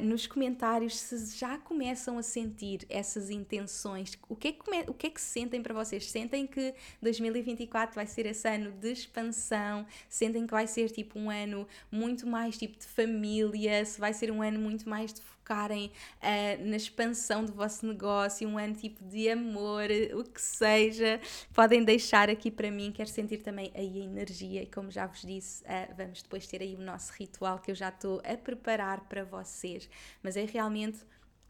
[0.02, 4.18] nos comentários se já começam a sentir essas intenções.
[4.28, 6.08] O que, é que, o que é que sentem para vocês?
[6.10, 9.86] Sentem que 2024 vai ser esse ano de expansão?
[10.08, 13.84] Sentem que vai ser tipo um ano muito mais tipo de família?
[13.84, 15.90] Se vai ser um ano muito mais de focarem
[16.22, 21.20] uh, na expansão do vosso negócio, um ano tipo de amor, o que seja,
[21.52, 22.92] podem deixar aqui para mim.
[22.92, 26.62] Quero sentir também aí a energia e, como já vos disse, uh, vamos depois ter
[26.62, 29.90] aí o nosso ritual que eu já estou a preparar para vocês.
[30.22, 31.00] Mas é realmente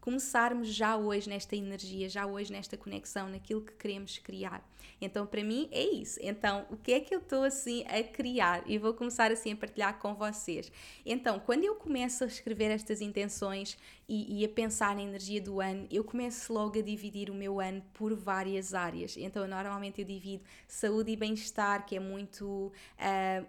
[0.03, 4.61] começarmos já hoje nesta energia, já hoje nesta conexão, naquilo que queremos criar.
[4.99, 6.19] Então, para mim, é isso.
[6.21, 8.63] Então, o que é que eu estou assim a criar?
[8.65, 10.69] E vou começar assim a partilhar com vocês.
[11.05, 15.61] Então, quando eu começo a escrever estas intenções e, e, a pensar na energia do
[15.61, 19.15] ano, eu começo logo a dividir o meu ano por várias áreas.
[19.17, 22.71] Então, normalmente eu divido saúde e bem-estar, que é muito uh,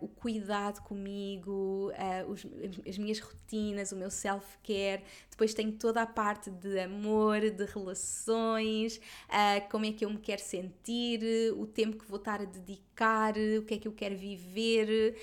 [0.00, 2.46] o cuidado comigo, uh, os,
[2.88, 5.02] as minhas rotinas, o meu self-care.
[5.28, 10.18] Depois tenho toda a parte de amor, de relações, uh, como é que eu me
[10.18, 11.20] quero sentir,
[11.56, 15.16] o tempo que vou estar a dedicar, o que é que eu quero viver.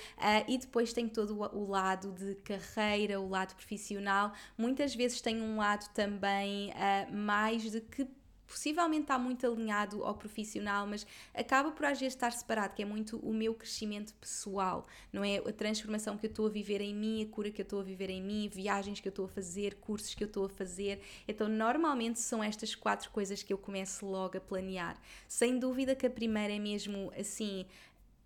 [0.46, 4.32] e depois tenho todo o, o lado de carreira, o lado profissional.
[4.58, 8.06] Muitas vezes tem um lado também uh, mais de que
[8.52, 12.84] possivelmente está muito alinhado ao profissional, mas acaba por às vezes estar separado, que é
[12.84, 15.38] muito o meu crescimento pessoal, não é?
[15.38, 17.82] A transformação que eu estou a viver em mim, a cura que eu estou a
[17.82, 21.00] viver em mim, viagens que eu estou a fazer, cursos que eu estou a fazer.
[21.26, 25.00] Então, normalmente são estas quatro coisas que eu começo logo a planear.
[25.26, 27.64] Sem dúvida que a primeira é mesmo assim,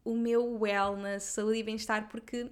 [0.04, 2.50] o meu wellness, saúde e bem-estar, porque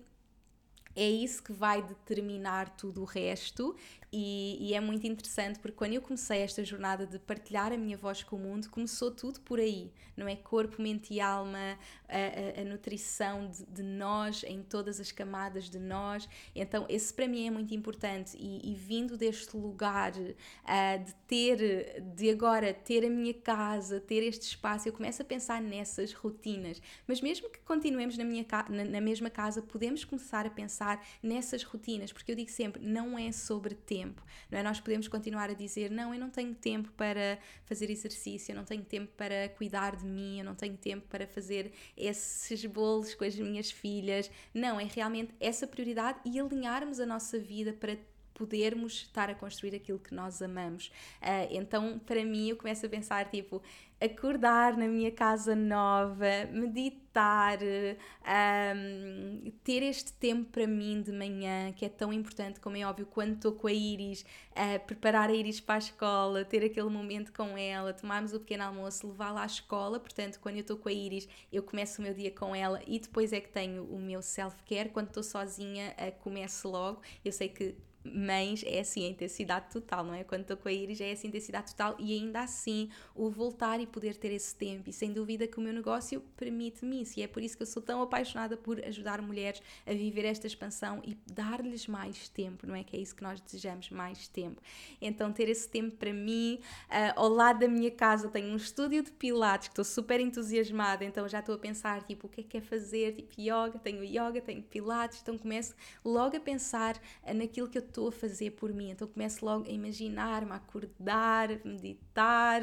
[0.96, 3.74] é isso que vai determinar tudo o resto
[4.16, 7.96] e, e, é muito interessante porque quando eu comecei esta jornada de partilhar a minha
[7.96, 10.36] voz com o mundo, começou tudo por aí, não é?
[10.36, 11.76] Corpo, mente e alma,
[12.08, 16.28] a, a, a nutrição de, de, nós, em todas as camadas de nós.
[16.54, 22.00] Então, esse para mim é muito importante e, e vindo deste lugar uh, de ter,
[22.14, 26.80] de agora ter a minha casa, ter este espaço, eu começo a pensar nessas rotinas.
[27.04, 30.83] Mas mesmo que continuemos na, minha, na, na mesma casa, podemos começar a pensar
[31.22, 34.62] nessas rotinas, porque eu digo sempre, não é sobre tempo tempo, não é?
[34.62, 38.64] Nós podemos continuar a dizer: não, eu não tenho tempo para fazer exercício, eu não
[38.64, 43.24] tenho tempo para cuidar de mim, eu não tenho tempo para fazer esses bolos com
[43.24, 44.30] as minhas filhas.
[44.52, 47.96] Não, é realmente essa prioridade e alinharmos a nossa vida para
[48.34, 50.88] podermos estar a construir aquilo que nós amamos.
[51.22, 53.62] Uh, então, para mim, eu começo a pensar, tipo,
[54.04, 61.84] acordar na minha casa nova, meditar, um, ter este tempo para mim de manhã, que
[61.84, 65.60] é tão importante, como é óbvio, quando estou com a Iris, uh, preparar a Iris
[65.60, 69.98] para a escola, ter aquele momento com ela, tomarmos o pequeno almoço, levá-la à escola,
[69.98, 72.98] portanto, quando eu estou com a Iris, eu começo o meu dia com ela e
[72.98, 77.48] depois é que tenho o meu self-care, quando estou sozinha, uh, começo logo, eu sei
[77.48, 80.22] que mães é assim a intensidade total, não é?
[80.24, 83.86] Quando estou com a Iris é essa intensidade total e ainda assim o voltar e
[83.86, 87.26] poder ter esse tempo e sem dúvida que o meu negócio permite-me isso e é
[87.26, 91.16] por isso que eu sou tão apaixonada por ajudar mulheres a viver esta expansão e
[91.26, 92.84] dar-lhes mais tempo, não é?
[92.84, 94.60] Que é isso que nós desejamos, mais tempo.
[95.00, 99.02] Então ter esse tempo para mim, uh, ao lado da minha casa tenho um estúdio
[99.02, 102.44] de pilates que estou super entusiasmada, então já estou a pensar tipo o que é
[102.44, 107.00] que é fazer, tipo yoga, tenho yoga, tenho pilates, então começo logo a pensar
[107.34, 108.90] naquilo que eu estou a fazer por mim.
[108.90, 112.60] Então começo logo a imaginar-me, a acordar, meditar,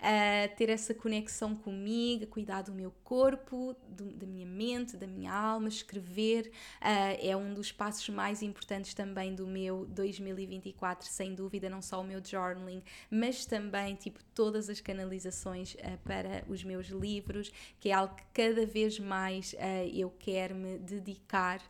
[0.00, 5.06] a ter essa conexão comigo, a cuidar do meu corpo, do, da minha mente, da
[5.06, 6.50] minha alma, escrever.
[6.80, 12.00] Uh, é um dos passos mais importantes também do meu 2024, sem dúvida, não só
[12.00, 17.90] o meu journaling, mas também tipo todas as canalizações uh, para os meus livros, que
[17.90, 21.60] é algo que cada vez mais uh, eu quero me dedicar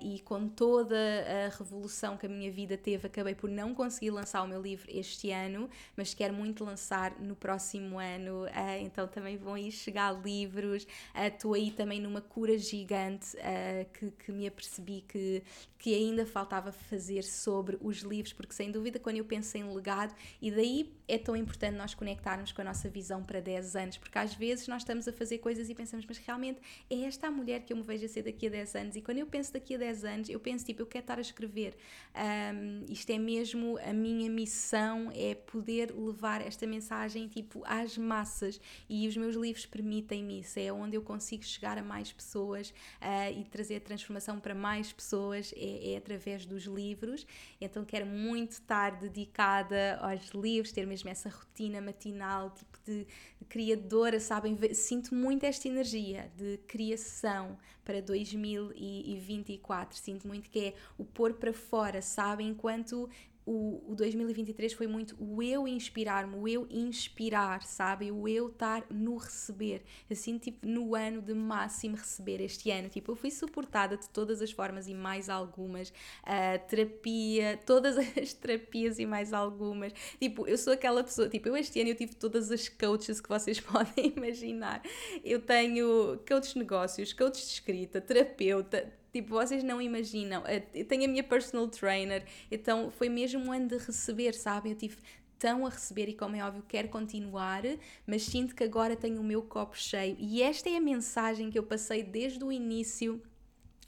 [0.00, 4.42] e com toda a revolução que a minha vida teve, acabei por não conseguir lançar
[4.42, 8.44] o meu livro este ano, mas quero muito lançar no próximo ano.
[8.44, 10.86] Uh, então também vão aí chegar livros.
[11.14, 15.42] Estou uh, aí também numa cura gigante uh, que, que me apercebi que,
[15.82, 20.14] que ainda faltava fazer sobre os livros, porque sem dúvida, quando eu penso em legado,
[20.40, 24.16] e daí é tão importante nós conectarmos com a nossa visão para 10 anos, porque
[24.16, 27.62] às vezes nós estamos a fazer coisas e pensamos, mas realmente é esta a mulher
[27.62, 29.74] que eu me vejo a ser daqui a 10 anos, e quando eu penso daqui
[29.74, 31.76] a 10 anos, eu penso tipo, eu quero estar a escrever
[32.14, 38.60] um, isto é mesmo a minha missão, é poder levar esta mensagem tipo às massas.
[38.88, 43.38] E os meus livros permitem-me isso, é onde eu consigo chegar a mais pessoas uh,
[43.38, 47.26] e trazer transformação para mais pessoas, é, é, através dos livros,
[47.60, 53.06] então quero muito estar dedicada aos livros, ter mesmo essa rotina matinal, tipo de
[53.48, 61.04] criadora, sabem, sinto muito esta energia de criação para 2024, sinto muito que é o
[61.04, 62.44] pôr para fora fora, sabe?
[62.44, 63.08] Enquanto
[63.44, 68.10] o, o 2023 foi muito o eu inspirar-me, o eu inspirar, sabe?
[68.10, 72.88] O eu estar no receber, assim, tipo, no ano de máximo receber este ano.
[72.88, 78.32] Tipo, eu fui suportada de todas as formas e mais algumas, uh, terapia, todas as
[78.32, 79.92] terapias e mais algumas.
[80.20, 83.28] Tipo, eu sou aquela pessoa, tipo, eu este ano eu tive todas as coaches que
[83.28, 84.82] vocês podem imaginar.
[85.24, 90.42] Eu tenho coach de negócios, coach de escrita, terapeuta, Tipo, vocês não imaginam.
[90.46, 94.72] Eh, eu tenho a minha personal trainer, então foi mesmo um ano de receber, sabem?
[94.72, 94.96] Eu tive
[95.38, 97.62] tão a receber e, como é óbvio, quero continuar,
[98.06, 100.16] mas sinto que agora tenho o meu copo cheio.
[100.18, 103.20] E esta é a mensagem que eu passei desde o início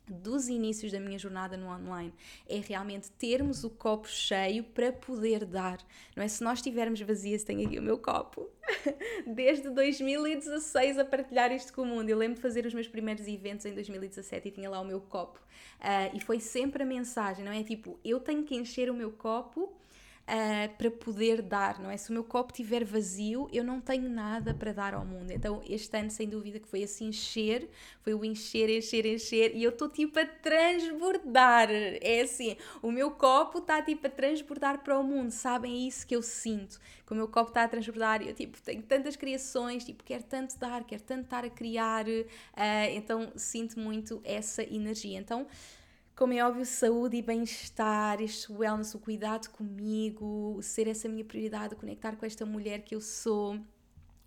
[0.06, 2.12] dos inícios da minha jornada no online
[2.46, 5.78] é realmente termos o copo cheio para poder dar,
[6.14, 6.28] não é?
[6.28, 8.48] Se nós estivermos vazias, tenho aqui o meu copo,
[9.26, 12.10] desde 2016 a partilhar isto com o mundo.
[12.10, 15.00] Eu lembro de fazer os meus primeiros eventos em 2017 e tinha lá o meu
[15.00, 15.40] copo,
[15.80, 17.62] uh, e foi sempre a mensagem, não é?
[17.62, 19.72] Tipo, eu tenho que encher o meu copo
[20.24, 21.96] uh, para poder dar, não é?
[21.96, 25.30] Se o meu copo estiver vazio, eu não tenho nada para dar ao mundo.
[25.30, 27.68] Então, este ano, sem dúvida, que foi assim encher,
[28.02, 31.68] foi o encher, encher, encher, e eu estou tipo a transbordar.
[31.70, 35.72] É assim, o meu copo está tipo a transbordar para o mundo, sabem?
[35.84, 38.22] É isso que eu sinto, que o meu copo está a transbordar.
[38.22, 42.90] Eu tipo, tenho tantas criações, tipo, quero tanto dar, quero tanto estar a criar, uh,
[42.92, 45.18] então sinto muito essa energia.
[45.18, 45.46] Então,
[46.16, 51.74] como é óbvio, saúde e bem-estar, este wellness, o cuidado comigo, ser essa minha prioridade,
[51.74, 53.58] conectar com esta mulher que eu sou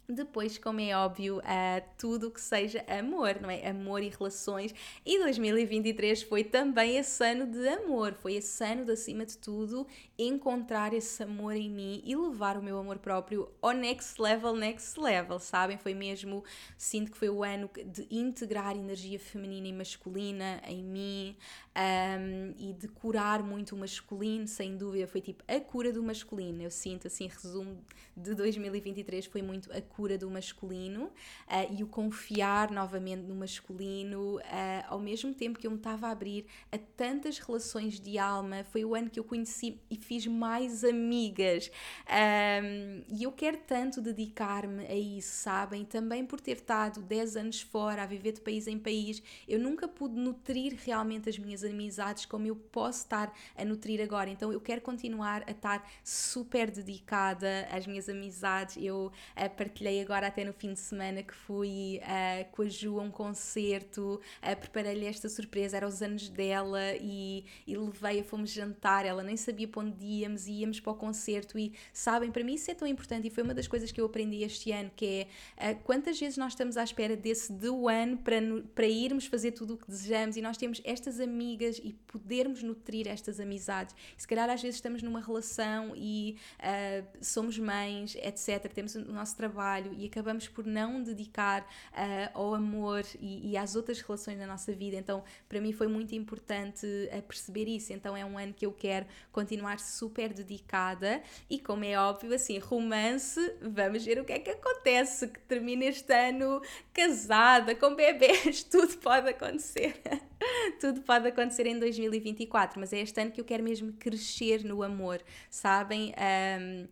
[0.09, 3.67] depois, como é óbvio, uh, tudo que seja amor, não é?
[3.67, 4.73] Amor e relações.
[5.05, 9.85] E 2023 foi também esse ano de amor, foi esse ano de, acima de tudo,
[10.17, 14.97] encontrar esse amor em mim e levar o meu amor próprio ao next level, next
[14.97, 15.77] level, sabem?
[15.77, 16.41] Foi mesmo,
[16.77, 21.35] sinto que foi o ano de integrar energia feminina e masculina em mim
[21.75, 25.05] um, e de curar muito o masculino, sem dúvida.
[25.05, 27.77] Foi tipo a cura do masculino, eu sinto, assim, resumo
[28.17, 33.33] de 2023 foi muito a cura procura do masculino uh, e o confiar novamente no
[33.33, 34.41] masculino, uh,
[34.89, 38.63] ao mesmo tempo que eu me estava a abrir a tantas relações de alma.
[38.65, 41.71] Foi o ano que eu conheci e fiz mais amigas.
[42.07, 45.83] Um, e eu quero tanto dedicar-me a isso, sabem?
[45.83, 49.87] Também por ter estado 10 anos fora, a viver de país em país, eu nunca
[49.87, 54.29] pude nutrir realmente as minhas amizades como eu posso estar a nutrir agora.
[54.29, 58.77] Então eu quero continuar a estar super dedicada às minhas amizades.
[58.79, 59.55] Eu uh,
[59.87, 63.09] partilhei agora até no fim de semana que fui uh, com a Ju a um
[63.09, 69.23] concerto, uh, preparei-lhe esta surpresa, era os anos dela e, e levei-a, fomos jantar, ela
[69.23, 72.73] nem sabia para onde íamos, íamos para o concerto e sabem, para mim isso é
[72.73, 75.27] tão importante e foi uma das coisas que eu aprendi este ano, que
[75.57, 78.37] é uh, quantas vezes nós estamos à espera desse de ano para,
[78.75, 83.07] para irmos fazer tudo o que desejamos e nós temos estas amigas e podermos nutrir
[83.07, 83.95] estas amizades.
[84.17, 89.35] Se calhar às vezes estamos numa relação e uh, somos mães, etc., temos o nosso
[89.35, 94.47] trabalho e acabamos por não dedicar uh, ao amor e, e, às outras relações da
[94.47, 94.97] nossa vida.
[94.97, 97.93] Então, para mim foi muito importante uh, perceber isso.
[97.93, 102.57] Então, é um ano que eu quero continuar super dedicada e, como é óbvio, assim,
[102.57, 106.61] romance, vamos ver o que é que acontece, que termina este ano
[106.93, 110.01] casada, com bebês, tudo pode acontecer.
[110.79, 114.83] tudo pode acontecer em 2024, mas é este ano que eu quero mesmo crescer no
[114.83, 116.13] amor, sabem?
[116.17, 116.87] Um,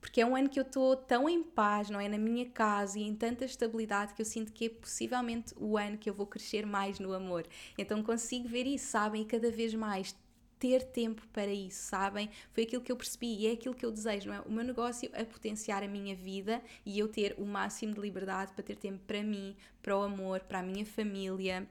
[0.00, 2.08] porque é um ano que eu estou tão em paz, não é?
[2.08, 5.98] Na minha casa e em tanta estabilidade que eu sinto que é possivelmente o ano
[5.98, 7.46] que eu vou crescer mais no amor.
[7.76, 9.22] Então consigo ver isso, sabem?
[9.22, 10.14] E cada vez mais
[10.58, 12.28] ter tempo para isso, sabem?
[12.52, 14.40] Foi aquilo que eu percebi e é aquilo que eu desejo, não é?
[14.42, 18.52] O meu negócio é potenciar a minha vida e eu ter o máximo de liberdade
[18.52, 21.66] para ter tempo para mim, para o amor, para a minha família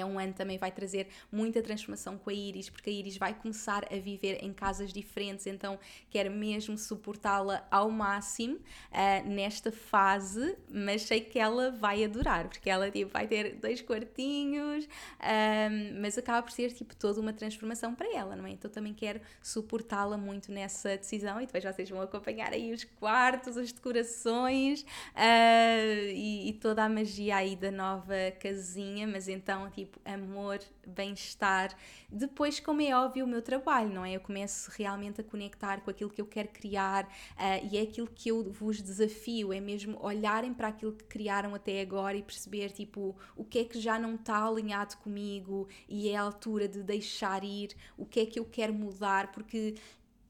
[0.00, 3.34] é um ano também vai trazer muita transformação com a Iris, porque a Iris vai
[3.34, 5.78] começar a viver em casas diferentes, então
[6.10, 12.68] quero mesmo suportá-la ao máximo uh, nesta fase, mas sei que ela vai adorar, porque
[12.68, 17.94] ela tipo, vai ter dois quartinhos, um, mas acaba por ser tipo toda uma transformação
[17.94, 18.50] para ela, não é?
[18.50, 23.56] Então também quero suportá-la muito nessa decisão e depois vocês vão acompanhar aí os quartos,
[23.56, 29.83] as decorações uh, e, e toda a magia aí da nova casinha, mas então tipo
[29.84, 31.76] tipo amor, bem-estar.
[32.10, 34.12] Depois, como é óbvio, o meu trabalho, não é?
[34.12, 38.06] Eu começo realmente a conectar com aquilo que eu quero criar uh, e é aquilo
[38.06, 42.70] que eu vos desafio, é mesmo olharem para aquilo que criaram até agora e perceber,
[42.70, 46.82] tipo, o que é que já não está alinhado comigo e é a altura de
[46.82, 49.74] deixar ir, o que é que eu quero mudar, porque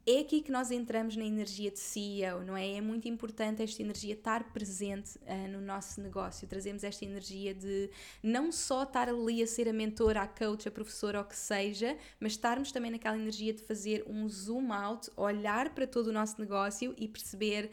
[0.07, 2.75] é aqui que nós entramos na energia de CEO, não é?
[2.75, 6.47] É muito importante esta energia estar presente uh, no nosso negócio.
[6.47, 7.91] Trazemos esta energia de
[8.23, 11.37] não só estar ali a ser a mentora, a coach, a professora, ou o que
[11.37, 16.13] seja, mas estarmos também naquela energia de fazer um zoom out, olhar para todo o
[16.13, 17.71] nosso negócio e perceber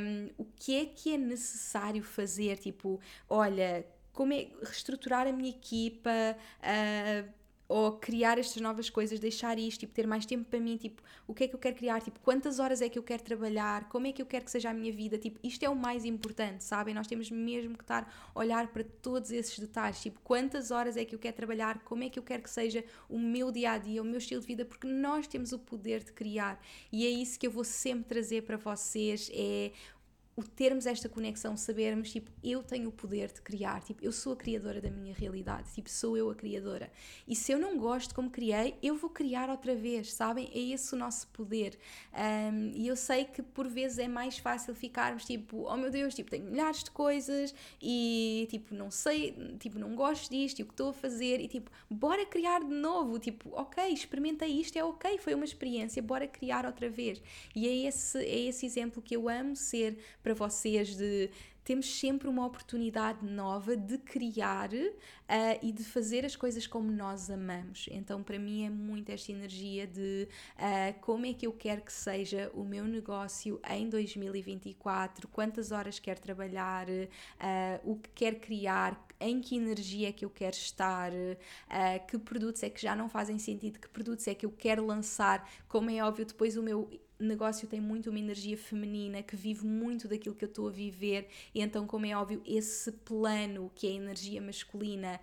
[0.00, 2.56] um, o que é que é necessário fazer.
[2.56, 2.98] Tipo,
[3.28, 7.39] olha, como é reestruturar a minha equipa, uh,
[7.70, 11.32] ou criar estas novas coisas, deixar isto, tipo, ter mais tempo para mim, tipo, o
[11.32, 14.08] que é que eu quero criar, tipo, quantas horas é que eu quero trabalhar, como
[14.08, 16.64] é que eu quero que seja a minha vida, tipo, isto é o mais importante,
[16.64, 16.92] sabem?
[16.92, 21.04] Nós temos mesmo que estar a olhar para todos esses detalhes, tipo, quantas horas é
[21.04, 23.78] que eu quero trabalhar, como é que eu quero que seja o meu dia a
[23.78, 26.60] dia, o meu estilo de vida, porque nós temos o poder de criar.
[26.90, 29.70] E é isso que eu vou sempre trazer para vocês, é
[30.40, 34.32] o termos esta conexão, sabermos, tipo, eu tenho o poder de criar, tipo, eu sou
[34.32, 36.90] a criadora da minha realidade, tipo, sou eu a criadora.
[37.28, 40.50] E se eu não gosto como criei, eu vou criar outra vez, sabem?
[40.52, 41.78] É esse o nosso poder.
[42.14, 46.14] Um, e eu sei que por vezes é mais fácil ficarmos, tipo, oh meu Deus,
[46.14, 50.66] tipo, tenho milhares de coisas e, tipo, não sei, tipo, não gosto disto e o
[50.66, 54.84] que estou a fazer e, tipo, bora criar de novo, tipo, ok, experimentei isto, é
[54.84, 57.20] ok, foi uma experiência, bora criar outra vez.
[57.54, 61.30] E é esse, é esse exemplo que eu amo ser para vocês de
[61.70, 64.98] temos sempre uma oportunidade nova de criar uh,
[65.62, 67.88] e de fazer as coisas como nós amamos.
[67.92, 70.26] Então, para mim, é muito esta energia de
[70.56, 75.98] uh, como é que eu quero que seja o meu negócio em 2024, quantas horas
[75.98, 77.08] quero trabalhar, uh,
[77.84, 81.12] o que quero criar, em que energia é que eu quero estar,
[82.08, 85.46] que produtos é que já não fazem sentido, que produtos é que eu quero lançar.
[85.68, 86.90] Como é óbvio, depois o meu
[87.24, 91.28] negócio tem muito uma energia feminina que vive muito daquilo que eu estou a viver,
[91.54, 95.20] e então, como é óbvio, esse plano que é a energia masculina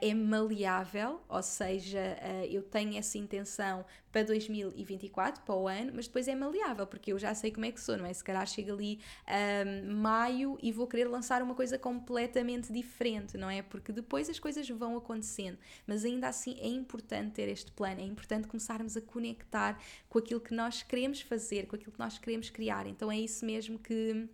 [0.00, 6.06] é maleável, ou seja, uh, eu tenho essa intenção para 2024, para o ano, mas
[6.06, 8.12] depois é maleável, porque eu já sei como é que sou, não é?
[8.14, 8.98] Se calhar chega ali
[9.86, 13.60] um, maio e vou querer lançar uma coisa completamente diferente, não é?
[13.60, 18.04] Porque depois as coisas vão acontecendo, mas ainda assim é importante ter este plano, é
[18.04, 22.48] importante começarmos a conectar com aquilo que nós queremos fazer, com aquilo que nós queremos
[22.48, 22.86] criar.
[22.86, 24.26] Então é isso mesmo que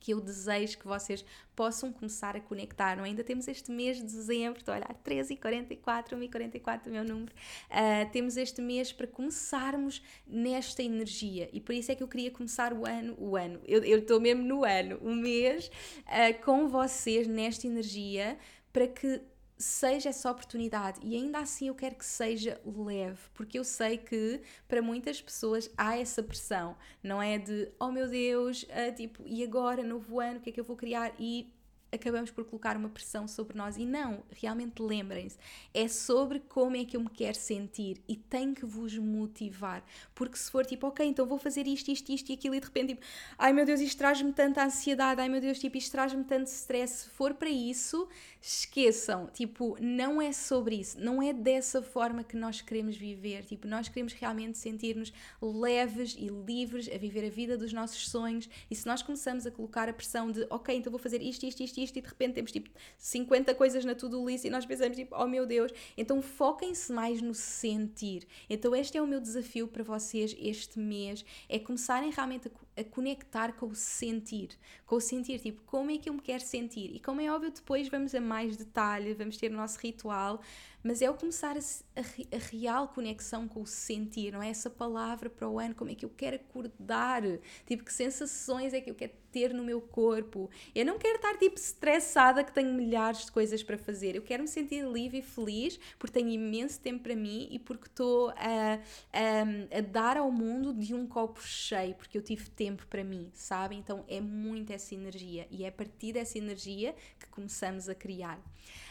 [0.00, 1.24] que eu desejo que vocês
[1.54, 2.96] possam começar a conectar.
[2.96, 3.04] Não?
[3.04, 3.08] É?
[3.08, 6.90] Ainda temos este mês de dezembro, estou a olhar 13 e 44, 1 e 44
[6.90, 7.32] o meu número.
[7.70, 12.30] Uh, temos este mês para começarmos nesta energia e por isso é que eu queria
[12.30, 15.70] começar o ano, o ano, eu, eu estou mesmo no ano, o mês
[16.06, 18.38] uh, com vocês nesta energia
[18.72, 19.20] para que
[19.60, 24.40] seja essa oportunidade e ainda assim eu quero que seja leve, porque eu sei que
[24.66, 29.44] para muitas pessoas há essa pressão, não é de oh meu Deus, uh, tipo, e
[29.44, 31.12] agora, novo ano, o que é que eu vou criar?
[31.18, 31.52] E
[31.92, 33.76] acabamos por colocar uma pressão sobre nós.
[33.76, 35.36] E não, realmente lembrem-se,
[35.72, 39.84] é sobre como é que eu me quero sentir e tem que vos motivar.
[40.14, 42.66] Porque se for tipo, ok, então vou fazer isto, isto, isto e aquilo, e de
[42.66, 43.06] repente, tipo,
[43.38, 47.04] ai meu Deus, isto traz-me tanta ansiedade, ai meu Deus, tipo, isto traz-me tanto stress.
[47.04, 48.08] Se for para isso,
[48.40, 53.44] esqueçam, tipo, não é sobre isso, não é dessa forma que nós queremos viver.
[53.44, 55.12] Tipo, nós queremos realmente sentir-nos
[55.42, 58.48] leves e livres a viver a vida dos nossos sonhos.
[58.70, 61.62] E se nós começamos a colocar a pressão de, ok, então vou fazer isto, isto,
[61.62, 64.96] isto, isto e de repente temos tipo 50 coisas na to-do list e nós pensamos
[64.96, 65.72] tipo, oh meu Deus.
[65.96, 68.26] Então foquem-se mais no sentir.
[68.48, 72.50] Então este é o meu desafio para vocês este mês, é começarem realmente a,
[72.80, 74.50] a conectar com o sentir,
[74.86, 76.94] com o sentir, tipo, como é que eu me quero sentir?
[76.94, 80.40] E como é óbvio, depois vamos a mais detalhe, vamos ter o nosso ritual,
[80.82, 84.48] mas é o começar a, a, a, real conexão com o sentir, não é?
[84.48, 87.22] Essa palavra para o ano, como é que eu quero acordar,
[87.66, 90.50] tipo, que sensações é que eu quero ter no meu corpo.
[90.74, 94.16] Eu não quero estar tipo estressada que tenho milhares de coisas para fazer.
[94.16, 97.86] Eu quero me sentir livre e feliz porque tenho imenso tempo para mim e porque
[97.86, 98.80] estou a,
[99.12, 103.30] a, a dar ao mundo de um copo cheio, porque eu tive tempo para mim,
[103.34, 103.76] sabe?
[103.76, 108.38] Então é muito essa energia e é a partir dessa energia que começamos a criar.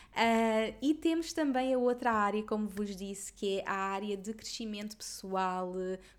[0.10, 4.34] Uh, e temos também a outra área, como vos disse, que é a área de
[4.34, 5.74] crescimento pessoal,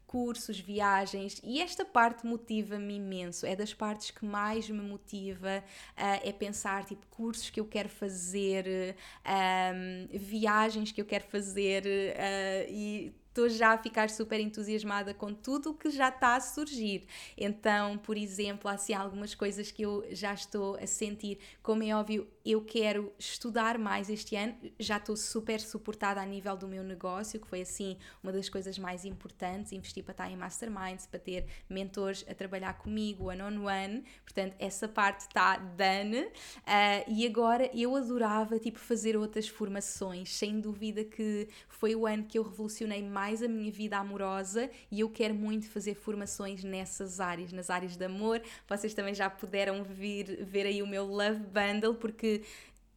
[0.07, 5.63] cursos, viagens, e esta parte motiva-me imenso, é das partes que mais me motiva,
[5.97, 8.97] uh, é pensar, tipo, cursos que eu quero fazer,
[9.27, 15.33] um, viagens que eu quero fazer, uh, e estou já a ficar super entusiasmada com
[15.33, 17.07] tudo o que já está a surgir.
[17.37, 21.39] Então, por exemplo, há assim algumas coisas que eu já estou a sentir.
[21.63, 26.57] Como é óbvio, eu quero estudar mais este ano, já estou super suportada a nível
[26.57, 30.37] do meu negócio, que foi assim uma das coisas mais importantes, investir para estar em
[30.37, 36.25] masterminds, para ter mentores a trabalhar comigo one on one, portanto essa parte está done.
[36.25, 42.25] Uh, e agora eu adorava tipo fazer outras formações, sem dúvida que foi o ano
[42.25, 46.65] que eu revolucionei mais mais a minha vida amorosa e eu quero muito fazer formações
[46.65, 48.41] nessas áreas, nas áreas de amor.
[48.67, 52.41] Vocês também já puderam vir, ver aí o meu Love Bundle, porque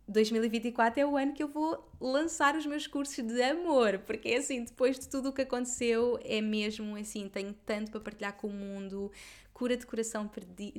[0.08, 4.38] 2024 é o ano que eu vou lançar os meus cursos de amor, porque é
[4.38, 8.48] assim, depois de tudo o que aconteceu, é mesmo assim, tenho tanto para partilhar com
[8.48, 9.12] o mundo,
[9.54, 10.30] cura de coração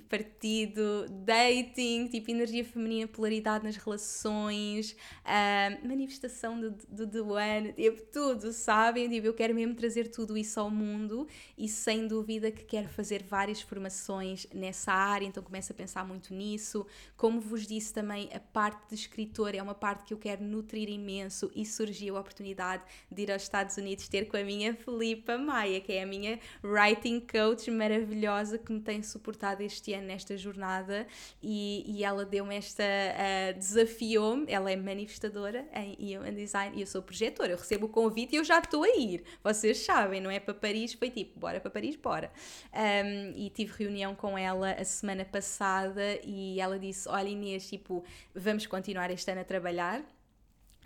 [0.09, 8.53] partido, dating, tipo energia feminina, polaridade nas relações, uh, manifestação do, do, ano, tipo tudo,
[8.53, 9.09] sabem?
[9.09, 13.23] Tipo, eu quero mesmo trazer tudo isso ao mundo e sem dúvida que quero fazer
[13.23, 16.85] várias formações nessa área, então começo a pensar muito nisso.
[17.17, 20.89] Como vos disse também, a parte de escritor é uma parte que eu quero nutrir
[20.89, 25.39] imenso e surgiu a oportunidade de ir aos Estados Unidos ter com a minha Filipa
[25.39, 30.37] Maia, que é a minha writing coach maravilhosa que me tem suportado este ano nesta
[30.37, 31.07] jornada
[31.43, 36.87] e, e ela deu-me esta, uh, desafiou-me, ela é manifestadora em Human Design e eu
[36.87, 40.31] sou projetora, eu recebo o convite e eu já estou a ir, vocês sabem, não
[40.31, 42.33] é para Paris, foi tipo, bora para Paris, bora.
[42.73, 48.05] Um, e tive reunião com ela a semana passada e ela disse, olha Inês, tipo,
[48.35, 50.03] vamos continuar este ano a trabalhar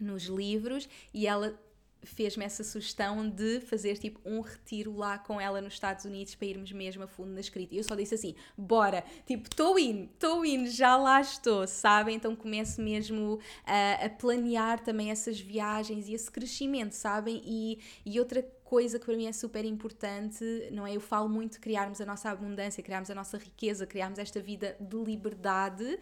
[0.00, 0.88] nos livros.
[1.12, 1.58] E ela
[2.02, 6.46] fez-me essa sugestão de fazer tipo um retiro lá com ela nos Estados Unidos para
[6.46, 7.74] irmos mesmo a fundo na escrita.
[7.74, 12.16] E eu só disse assim: bora, tipo, estou in, estou in, já lá estou, sabem?
[12.16, 17.42] Então começo mesmo a, a planear também essas viagens e esse crescimento, sabem?
[17.44, 20.94] E, e outra coisa que para mim é super importante, não é?
[20.94, 24.76] Eu falo muito de criarmos a nossa abundância, criarmos a nossa riqueza, criarmos esta vida
[24.78, 25.98] de liberdade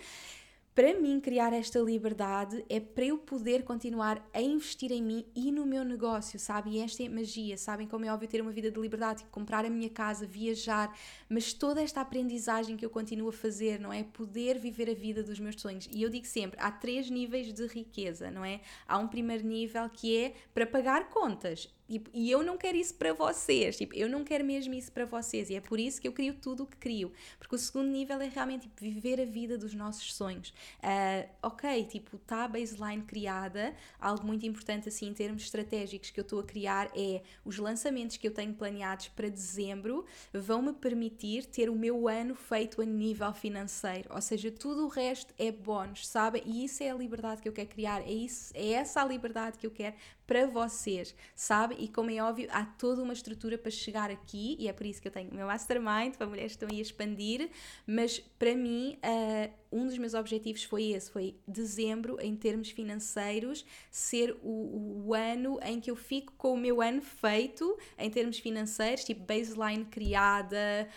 [0.76, 5.50] para mim, criar esta liberdade é para eu poder continuar a investir em mim e
[5.50, 6.72] no meu negócio, sabe?
[6.72, 7.88] E esta é magia, sabem?
[7.88, 10.94] Como é óbvio ter uma vida de liberdade, tipo, comprar a minha casa, viajar,
[11.30, 14.02] mas toda esta aprendizagem que eu continuo a fazer, não é?
[14.02, 15.88] Poder viver a vida dos meus sonhos.
[15.90, 18.60] E eu digo sempre: há três níveis de riqueza, não é?
[18.86, 22.94] Há um primeiro nível que é para pagar contas Tipo, e eu não quero isso
[22.94, 26.08] para vocês, tipo, eu não quero mesmo isso para vocês, e é por isso que
[26.08, 29.24] eu crio tudo o que crio, porque o segundo nível é realmente tipo, viver a
[29.24, 30.50] vida dos nossos sonhos.
[30.80, 36.18] Uh, ok, tipo, está a baseline criada, algo muito importante assim em termos estratégicos que
[36.18, 40.72] eu estou a criar é os lançamentos que eu tenho planeados para dezembro vão me
[40.72, 45.52] permitir ter o meu ano feito a nível financeiro, ou seja, tudo o resto é
[45.52, 46.42] bónus, sabem?
[46.44, 49.58] E isso é a liberdade que eu quero criar, é, isso, é essa a liberdade
[49.58, 49.94] que eu quero
[50.26, 51.76] para vocês, sabe?
[51.78, 55.00] E como é óbvio, há toda uma estrutura para chegar aqui, e é por isso
[55.00, 57.48] que eu tenho o meu mastermind para mulheres que estão aí a expandir,
[57.86, 63.64] mas para mim, uh, um dos meus objetivos foi esse, foi dezembro, em termos financeiros,
[63.90, 68.38] ser o, o ano em que eu fico com o meu ano feito, em termos
[68.38, 70.88] financeiros, tipo baseline criada,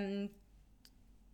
[0.00, 0.28] um,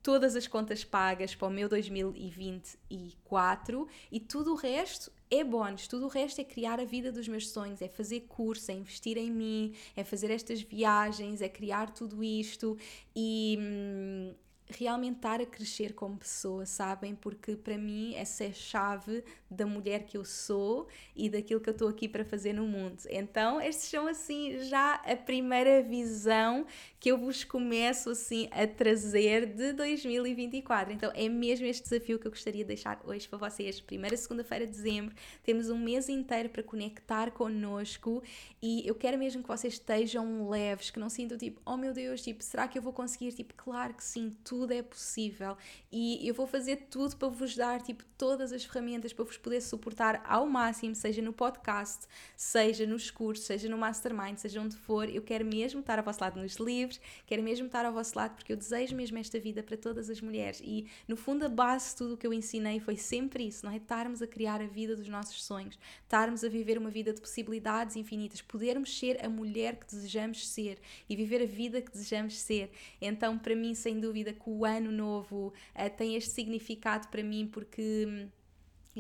[0.03, 6.07] todas as contas pagas para o meu 2024 e tudo o resto é bónus, tudo
[6.07, 9.31] o resto é criar a vida dos meus sonhos, é fazer curso, é investir em
[9.31, 12.77] mim, é fazer estas viagens, é criar tudo isto
[13.15, 13.57] e.
[13.61, 14.35] Hum,
[14.79, 17.15] realmente estar a crescer como pessoa, sabem?
[17.15, 21.69] Porque para mim essa é a chave da mulher que eu sou e daquilo que
[21.69, 23.03] eu estou aqui para fazer no mundo.
[23.09, 26.67] Então, estes são assim já a primeira visão
[27.01, 30.93] que eu vos começo assim a trazer de 2024.
[30.93, 33.81] Então, é mesmo este desafio que eu gostaria de deixar hoje para vocês.
[33.81, 38.23] Primeira segunda-feira de dezembro, temos um mês inteiro para conectar connosco
[38.61, 42.21] e eu quero mesmo que vocês estejam leves, que não sintam tipo, oh meu Deus,
[42.21, 43.33] tipo, será que eu vou conseguir?
[43.33, 45.57] Tipo, claro que sim, tudo é possível
[45.91, 49.63] e eu vou fazer tudo para vos dar tipo todas as ferramentas para vos poder
[49.63, 55.09] suportar ao máximo, seja no podcast, seja nos cursos, seja no mastermind, seja onde for.
[55.09, 56.90] Eu quero mesmo estar ao vosso lado nos livros,
[57.27, 60.21] quero mesmo estar ao vosso lado porque eu desejo mesmo esta vida para todas as
[60.21, 63.65] mulheres e no fundo a base de tudo o que eu ensinei foi sempre isso,
[63.67, 63.77] não é?
[63.77, 67.97] Estarmos a criar a vida dos nossos sonhos, estarmos a viver uma vida de possibilidades
[67.97, 70.79] infinitas, podermos ser a mulher que desejamos ser
[71.09, 72.71] e viver a vida que desejamos ser.
[73.01, 77.49] Então, para mim, sem dúvida, que o ano novo uh, tem este significado para mim
[77.51, 78.29] porque hum,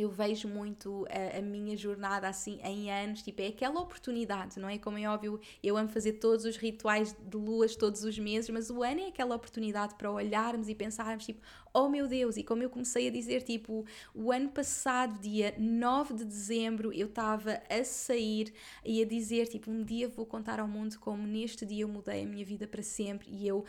[0.00, 4.68] eu vejo muito a, a, minha jornada assim em anos, tipo, é aquela oportunidade, não
[4.68, 4.78] é?
[4.78, 8.70] Como é óbvio, eu amo fazer todos os rituais de luas todos os meses, mas
[8.70, 11.40] o ano é aquela oportunidade para olharmos e pensarmos, tipo,
[11.72, 13.84] oh meu Deus, e como eu comecei a dizer, tipo,
[14.14, 18.52] o ano passado, dia 9 de dezembro, eu estava a sair
[18.84, 22.22] e a dizer, tipo, um dia vou contar ao mundo como neste dia eu mudei
[22.22, 23.64] a minha vida para sempre e eu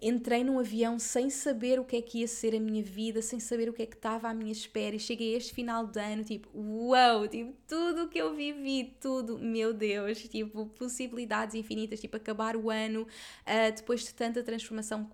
[0.00, 3.40] entrei num avião sem saber o que é que ia ser a minha vida, sem
[3.40, 4.96] saber o que é que estava à minha espera.
[4.96, 8.96] E cheguei a este final de ano, tipo, uau, tipo, tudo o que eu vivi,
[9.00, 15.10] tudo, meu Deus, tipo, possibilidades infinitas, tipo, acabar o ano uh, depois de tanta transformação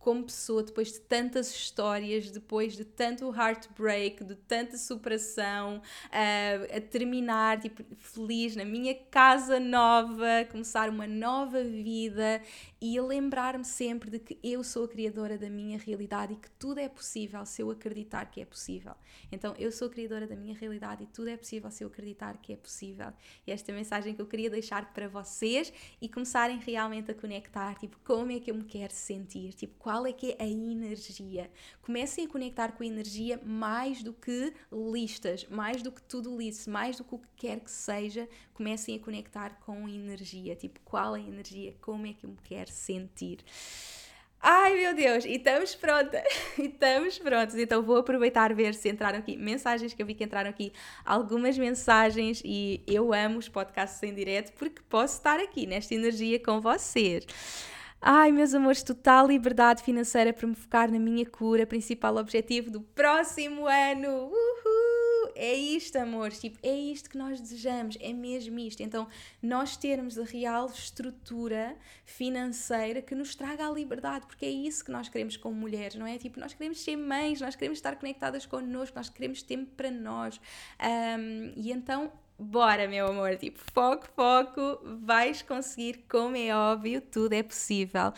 [0.00, 5.76] como pessoa, depois de tantas histórias, depois de tanto heartbreak, de tanta superação,
[6.06, 12.40] uh, a terminar tipo, feliz na minha casa nova, começar uma nova vida
[12.80, 16.80] e lembrar-me sempre de que eu sou a criadora da minha realidade e que tudo
[16.80, 18.94] é possível se eu acreditar que é possível.
[19.30, 22.38] Então, eu sou a criadora da minha realidade e tudo é possível se eu acreditar
[22.38, 23.12] que é possível.
[23.46, 25.70] E esta é a mensagem que eu queria deixar para vocês
[26.00, 30.06] e começarem realmente a conectar, tipo, como é que eu me quero sentir, tipo, qual
[30.06, 31.50] é que é a energia.
[31.82, 36.68] Comecem a conectar com a energia mais do que listas, mais do que tudo list,
[36.68, 40.78] mais do que o que quer que seja, comecem a conectar com a energia, tipo,
[40.84, 43.38] qual é a energia, como é que eu me quero sentir.
[44.40, 46.22] Ai meu Deus, e estamos prontas,
[46.56, 47.56] e estamos prontos.
[47.56, 50.72] Então vou aproveitar ver se entraram aqui mensagens que eu vi que entraram aqui,
[51.04, 56.38] algumas mensagens e eu amo os podcasts em direto porque posso estar aqui nesta energia
[56.38, 57.26] com vocês.
[58.02, 62.80] Ai, meus amores, total liberdade financeira para me focar na minha cura, principal objetivo do
[62.80, 64.08] próximo ano.
[64.08, 65.00] Uhul!
[65.40, 68.82] é isto, amores, tipo, é isto que nós desejamos, é mesmo isto.
[68.82, 69.08] Então,
[69.42, 74.90] nós termos a real estrutura financeira que nos traga a liberdade, porque é isso que
[74.90, 76.18] nós queremos como mulheres, não é?
[76.18, 80.38] Tipo, nós queremos ser mães, nós queremos estar conectadas connosco, nós queremos tempo para nós.
[80.78, 87.34] Um, e então, bora, meu amor, tipo, foco, foco, vais conseguir, como é óbvio, tudo
[87.34, 88.12] é possível.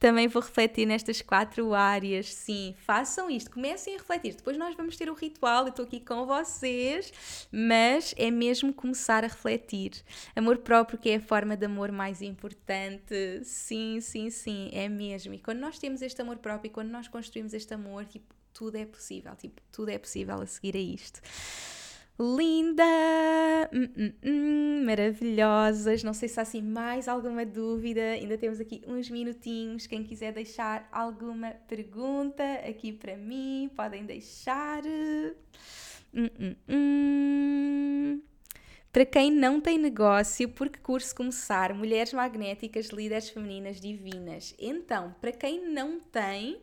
[0.00, 4.34] Também vou refletir nestas quatro áreas, sim, façam isto, comecem a refletir.
[4.34, 7.12] Depois nós vamos ter o ritual, eu estou aqui com vocês,
[7.52, 9.92] mas é mesmo começar a refletir.
[10.34, 15.34] Amor próprio, que é a forma de amor mais importante, sim, sim, sim, é mesmo.
[15.34, 18.76] E quando nós temos este amor próprio e quando nós construímos este amor, tipo, tudo
[18.76, 21.20] é possível, tipo, tudo é possível a seguir a isto.
[22.18, 22.82] Linda,
[23.72, 26.02] hum, hum, hum, maravilhosas.
[26.02, 28.00] Não sei se há assim mais alguma dúvida.
[28.00, 29.86] Ainda temos aqui uns minutinhos.
[29.86, 34.82] Quem quiser deixar alguma pergunta aqui para mim, podem deixar.
[36.14, 38.22] Hum, hum, hum.
[38.92, 41.74] Para quem não tem negócio, por que curso começar?
[41.74, 44.54] Mulheres magnéticas, líderes femininas divinas.
[44.58, 46.58] Então, para quem não tem,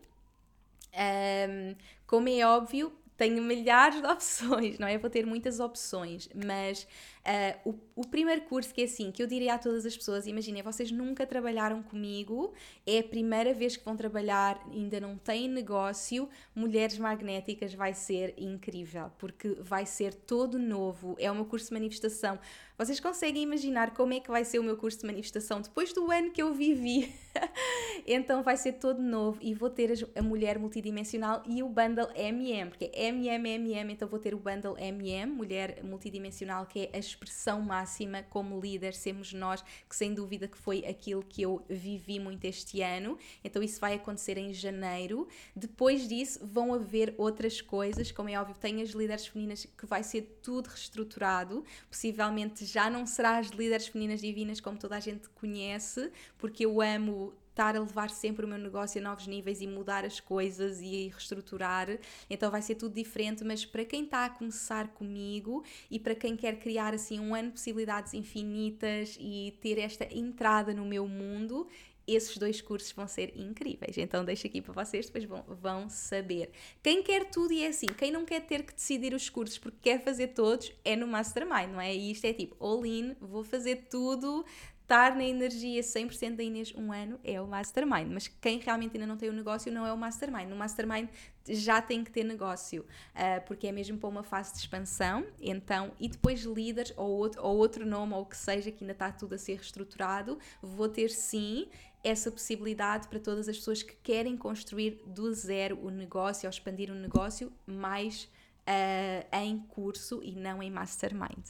[2.08, 2.92] como é óbvio,
[3.24, 4.98] tenho milhares de opções, não é?
[4.98, 6.86] Vou ter muitas opções, mas
[7.26, 10.28] uh, o, o, primeiro curso que é assim, que eu diria a todas as pessoas,
[10.28, 12.54] imaginem, vocês nunca trabalharam comigo,
[12.86, 18.34] é a primeira vez que vão trabalhar, ainda não têm negócio, Mulheres Magnéticas vai ser
[18.38, 22.40] incrível, porque vai ser todo novo, é o meu curso de manifestação.
[22.76, 26.10] Vocês conseguem imaginar como é que vai ser o meu curso de manifestação depois do
[26.12, 27.14] ano que eu vivi?
[28.06, 32.72] então vai ser todo novo e vou ter a mulher multidimensional e o bundle MM,
[32.72, 37.62] porque é MMMM, então vou ter o bundle MM, mulher multidimensional, que é a expressão
[37.62, 42.46] máxima como líder, sermos nós, que sem dúvida que foi aquilo que eu vivi muito
[42.46, 43.18] este ano.
[43.44, 45.28] Então isso vai acontecer em janeiro.
[45.56, 50.04] Depois disso vão haver outras coisas, como é óbvio, tem as líderes femininas que vai
[50.04, 55.30] ser tudo reestruturado, possivelmente já não será as líderes femininas divinas como toda a gente
[55.30, 59.68] conhece, porque eu amo estar a levar sempre o meu negócio a novos níveis e
[59.68, 61.88] mudar as coisas e reestruturar.
[62.30, 66.36] Então vai ser tudo diferente, mas para quem está a começar comigo e para quem
[66.36, 71.68] quer criar assim um ano de possibilidades infinitas e ter esta entrada no meu mundo,
[72.08, 73.98] esses dois cursos vão ser incríveis.
[73.98, 76.50] Então deixo aqui para vocês, depois vão, vão saber.
[76.82, 79.78] Quem quer tudo e é assim, quem não quer ter que decidir os cursos porque
[79.82, 81.96] quer fazer todos, é no Mastermind, não é?
[81.96, 84.46] E isto é tipo all in, vou fazer tudo,
[84.84, 89.08] estar na energia 100% da Inês um ano é o mastermind, mas quem realmente ainda
[89.08, 90.48] não tem o negócio não é o mastermind.
[90.50, 91.10] No mastermind
[91.48, 95.92] já tem que ter negócio, uh, porque é mesmo para uma fase de expansão, então,
[96.00, 99.12] e depois líderes ou outro, ou outro nome ou o que seja, que ainda está
[99.12, 101.68] tudo a ser reestruturado, vou ter sim
[102.04, 106.92] essa possibilidade para todas as pessoas que querem construir do zero o negócio ou expandir
[106.92, 108.30] o negócio mais
[108.68, 111.46] uh, em curso e não em mastermind.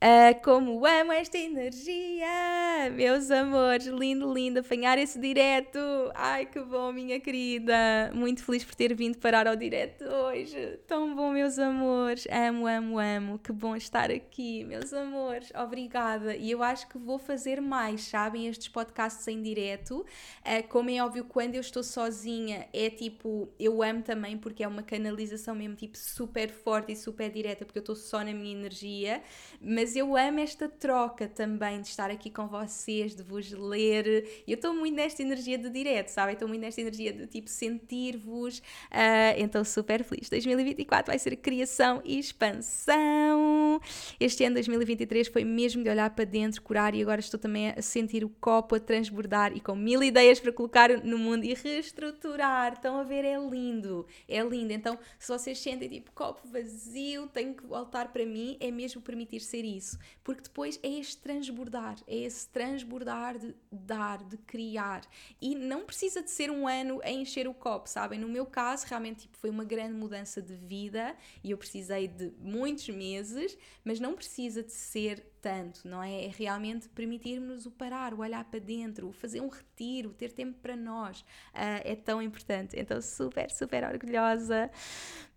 [0.00, 5.76] Uh, como amo esta energia, meus amores, lindo, lindo apanhar esse direto.
[6.14, 7.74] Ai que bom, minha querida.
[8.14, 10.78] Muito feliz por ter vindo parar ao direto hoje.
[10.86, 12.28] Tão bom, meus amores.
[12.30, 13.40] Amo, amo, amo.
[13.40, 15.50] Que bom estar aqui, meus amores.
[15.52, 16.36] Obrigada.
[16.36, 18.46] E eu acho que vou fazer mais, sabem?
[18.46, 20.06] Estes podcasts em direto.
[20.42, 24.68] Uh, como é óbvio, quando eu estou sozinha, é tipo, eu amo também porque é
[24.68, 28.52] uma canalização mesmo, tipo, super forte e super direta, porque eu estou só na minha
[28.52, 29.20] energia.
[29.60, 34.42] Mas eu amo esta troca também de estar aqui com vocês, de vos ler.
[34.46, 36.32] Eu estou muito nesta energia de direto, sabe?
[36.32, 38.58] Estou muito nesta energia de tipo sentir-vos.
[38.58, 40.28] Uh, então, super feliz.
[40.28, 43.80] 2024 vai ser criação e expansão.
[44.20, 47.80] Este ano, 2023, foi mesmo de olhar para dentro, curar e agora estou também a
[47.80, 52.74] sentir o copo a transbordar e com mil ideias para colocar no mundo e reestruturar.
[52.74, 53.24] Estão a ver?
[53.24, 54.06] É lindo.
[54.28, 54.72] É lindo.
[54.72, 59.40] Então, se vocês sentem tipo copo vazio, tenho que voltar para mim, é mesmo permitir
[59.40, 65.02] ser isso isso, porque depois é este transbordar, é esse transbordar de dar, de criar.
[65.40, 68.18] E não precisa de ser um ano a encher o copo, sabem?
[68.18, 72.32] No meu caso, realmente tipo, foi uma grande mudança de vida e eu precisei de
[72.38, 76.26] muitos meses, mas não precisa de ser tanto, não é?
[76.26, 80.76] É realmente permitirmos o parar, o olhar para dentro, fazer um retiro, ter tempo para
[80.76, 81.20] nós.
[81.20, 82.78] Uh, é tão importante.
[82.78, 84.70] Então, super, super orgulhosa.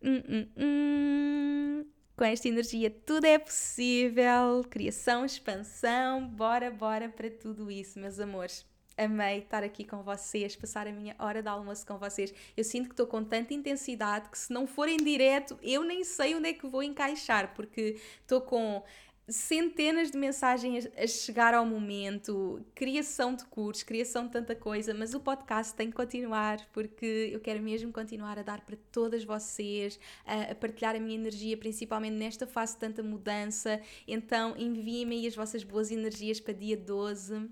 [0.01, 1.85] Hum, hum, hum
[2.15, 8.65] com esta energia tudo é possível, criação, expansão, bora, bora para tudo isso, meus amores.
[8.97, 12.33] Amei estar aqui com vocês, passar a minha hora de almoço com vocês.
[12.55, 16.03] Eu sinto que estou com tanta intensidade que se não for em direto, eu nem
[16.03, 18.83] sei onde é que vou encaixar, porque estou com
[19.31, 25.13] centenas de mensagens a chegar ao momento, criação de cursos, criação de tanta coisa, mas
[25.13, 29.99] o podcast tem que continuar porque eu quero mesmo continuar a dar para todas vocês,
[30.25, 33.81] a, partilhar a minha energia, principalmente nesta fase de tanta mudança.
[34.07, 37.49] Então enviem-me as vossas boas energias para dia 12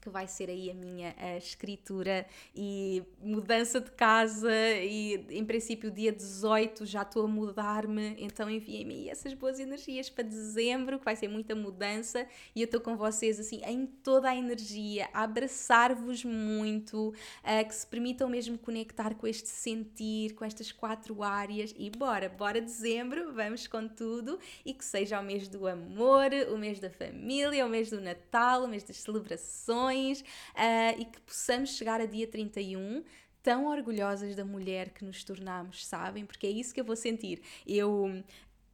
[0.00, 5.90] que vai ser aí a minha a escritura e mudança de casa e em princípio
[5.90, 11.16] dia 18 já estou a mudar-me, então enviem-me essas boas energias para dezembro, que vai
[11.16, 16.24] ser muita mudança e eu estou com vocês assim em toda a energia, a abraçar-vos
[16.24, 21.90] muito, a que se permitam mesmo conectar com este sentir, com estas quatro áreas e
[21.90, 26.78] bora, bora dezembro, vamos com tudo e que seja o mês do amor, o mês
[26.78, 32.00] da família, o mês do Natal, o mês das celebrações uh, e que possamos chegar
[32.00, 33.02] a dia 31
[33.42, 36.26] tão orgulhosas da mulher que nos tornamos, sabem?
[36.26, 37.40] Porque é isso que eu vou sentir.
[37.66, 38.22] Eu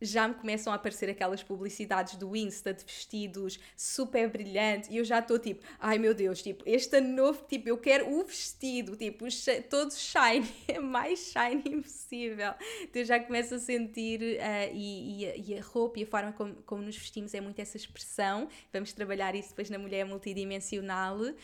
[0.04, 5.04] já me começam a aparecer aquelas publicidades do Insta de vestidos super brilhantes e eu
[5.04, 8.96] já estou tipo, ai meu Deus, tipo, este ano novo, tipo, eu quero o vestido,
[8.96, 9.24] tipo,
[9.70, 10.48] todo shiny,
[10.82, 12.54] mais shiny possível.
[12.82, 16.32] Então eu já começo a sentir uh, e, e, e, a roupa e a forma
[16.32, 18.48] como, como nos vestimos é muito essa expressão.
[18.72, 21.34] Vamos trabalhar isso depois na mulher multidimensional uh,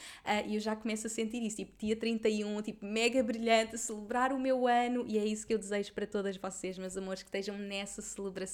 [0.47, 4.39] e eu já começo a sentir isso, tipo, dia 31, tipo, mega brilhante, celebrar o
[4.39, 7.57] meu ano e é isso que eu desejo para todas vocês, meus amores, que estejam
[7.57, 8.50] nessa celebração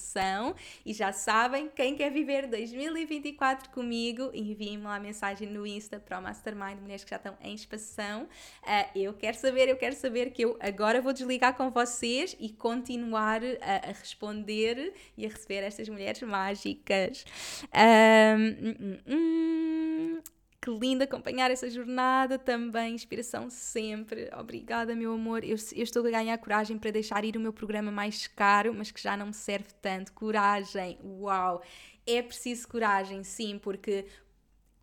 [0.85, 6.19] e já sabem, quem quer viver 2024 comigo, enviem-me lá a mensagem no Insta para
[6.19, 8.23] o Mastermind, mulheres que já estão em expansão.
[8.63, 12.49] Uh, eu quero saber, eu quero saber que eu agora vou desligar com vocês e
[12.49, 17.25] continuar a, a responder e a receber estas mulheres mágicas.
[17.73, 20.21] Um, hum, hum,
[20.61, 24.29] que lindo acompanhar essa jornada também, inspiração sempre.
[24.37, 25.43] Obrigada, meu amor.
[25.43, 28.91] Eu, eu, estou a ganhar coragem para deixar ir o meu programa mais caro, mas
[28.91, 30.13] que já não me serve tanto.
[30.13, 31.61] Coragem, uau!
[32.05, 34.05] É preciso coragem, sim, porque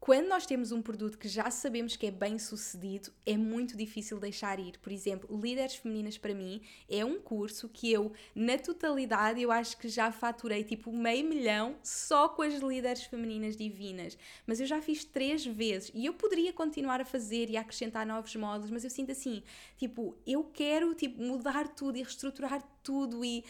[0.04, 4.20] quando nós temos um produto que já sabemos que é bem sucedido, é muito difícil
[4.20, 4.76] deixar ir.
[4.80, 9.78] Por exemplo, Líderes Femininas para mim é um curso que eu, na totalidade, eu acho
[9.78, 14.18] que já faturei tipo meio milhão só com as líderes femininas divinas.
[14.46, 18.06] Mas eu já fiz três vezes e eu poderia continuar a fazer e a acrescentar
[18.06, 19.42] novos módulos, mas eu sinto assim,
[19.78, 23.42] tipo, eu quero tipo, mudar tudo e reestruturar tudo e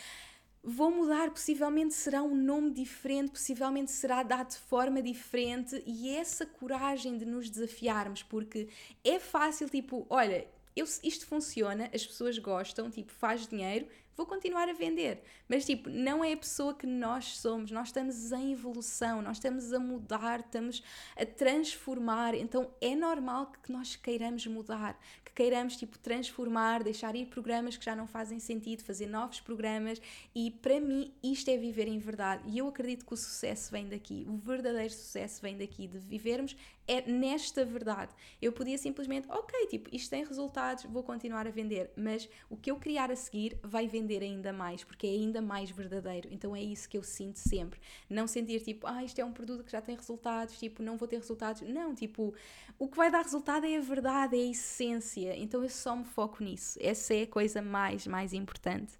[0.64, 6.46] vou mudar, possivelmente será um nome diferente, possivelmente será dado de forma diferente e essa
[6.46, 8.68] coragem de nos desafiarmos, porque
[9.04, 13.86] é fácil, tipo, olha, eu, isto funciona, as pessoas gostam, tipo, faz dinheiro,
[14.16, 15.22] vou continuar a vender.
[15.48, 17.70] Mas, tipo, não é a pessoa que nós somos.
[17.70, 20.82] Nós estamos em evolução, nós estamos a mudar, estamos
[21.16, 22.34] a transformar.
[22.34, 27.84] Então, é normal que nós queiramos mudar, que queiramos, tipo, transformar, deixar ir programas que
[27.84, 30.00] já não fazem sentido, fazer novos programas.
[30.34, 32.42] E, para mim, isto é viver em verdade.
[32.46, 34.26] E eu acredito que o sucesso vem daqui.
[34.28, 36.56] O verdadeiro sucesso vem daqui, de vivermos
[36.86, 38.12] é nesta verdade.
[38.40, 42.70] Eu podia simplesmente, ok, tipo, isto tem resultados, vou continuar a vender, mas o que
[42.70, 46.28] eu criar a seguir vai vender ainda mais, porque é ainda mais verdadeiro.
[46.30, 47.80] Então é isso que eu sinto sempre.
[48.08, 51.08] Não sentir tipo, ah, isto é um produto que já tem resultados, tipo, não vou
[51.08, 51.62] ter resultados.
[51.62, 52.34] Não, tipo,
[52.78, 55.36] o que vai dar resultado é a verdade, é a essência.
[55.36, 56.78] Então eu só me foco nisso.
[56.82, 58.94] Essa é a coisa mais, mais importante.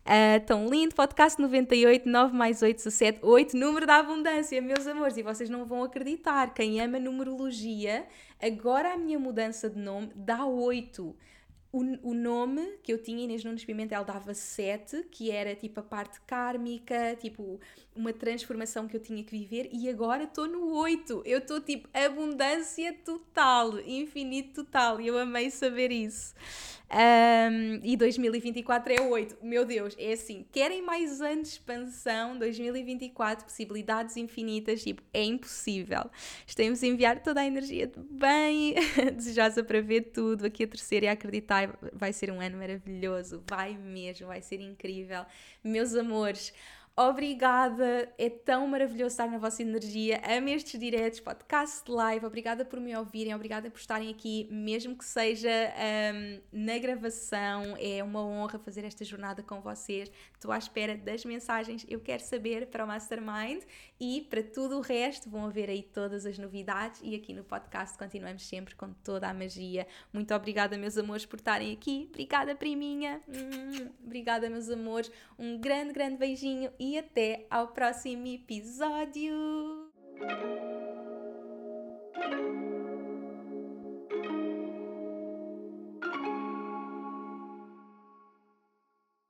[0.00, 5.16] Uh, tão lindo, podcast 98, 9 mais 8, 17, 8, número da abundância, meus amores,
[5.18, 8.06] e vocês não vão acreditar, quem ama numerologia,
[8.40, 11.14] agora a minha mudança de nome dá 8.
[11.72, 15.82] O, o nome que eu tinha, Inês Nunes Pimentel, dava 7, que era tipo a
[15.82, 17.60] parte kármica, tipo
[17.94, 21.22] uma transformação que eu tinha que viver, e agora estou no 8.
[21.24, 26.34] Eu estou tipo abundância total, infinito total, e eu amei saber isso.
[26.92, 29.36] Um, e 2024 é 8.
[29.42, 30.44] Meu Deus, é assim.
[30.50, 32.36] Querem mais anos de expansão?
[32.36, 34.82] 2024, possibilidades infinitas.
[34.82, 36.10] Tipo, é impossível.
[36.44, 38.74] Estamos a enviar toda a energia do bem,
[39.14, 40.46] desejosa para ver tudo.
[40.46, 41.59] Aqui a terceira e a acreditar.
[41.92, 43.42] Vai ser um ano maravilhoso.
[43.48, 45.24] Vai mesmo, vai ser incrível.
[45.62, 46.52] Meus amores.
[46.96, 50.20] Obrigada, é tão maravilhoso estar na vossa energia.
[50.36, 52.26] Amo estes diretos, podcast live.
[52.26, 55.48] Obrigada por me ouvirem, obrigada por estarem aqui, mesmo que seja
[56.12, 57.74] um, na gravação.
[57.78, 60.10] É uma honra fazer esta jornada com vocês.
[60.34, 61.86] Estou à espera das mensagens.
[61.88, 63.62] Eu quero saber para o Mastermind
[63.98, 65.30] e para tudo o resto.
[65.30, 69.32] Vão haver aí todas as novidades e aqui no podcast continuamos sempre com toda a
[69.32, 69.86] magia.
[70.12, 72.08] Muito obrigada, meus amores, por estarem aqui.
[72.10, 73.22] Obrigada, priminha.
[73.28, 75.10] Hum, obrigada, meus amores.
[75.38, 79.34] Um grande, grande beijinho e até ao próximo episódio!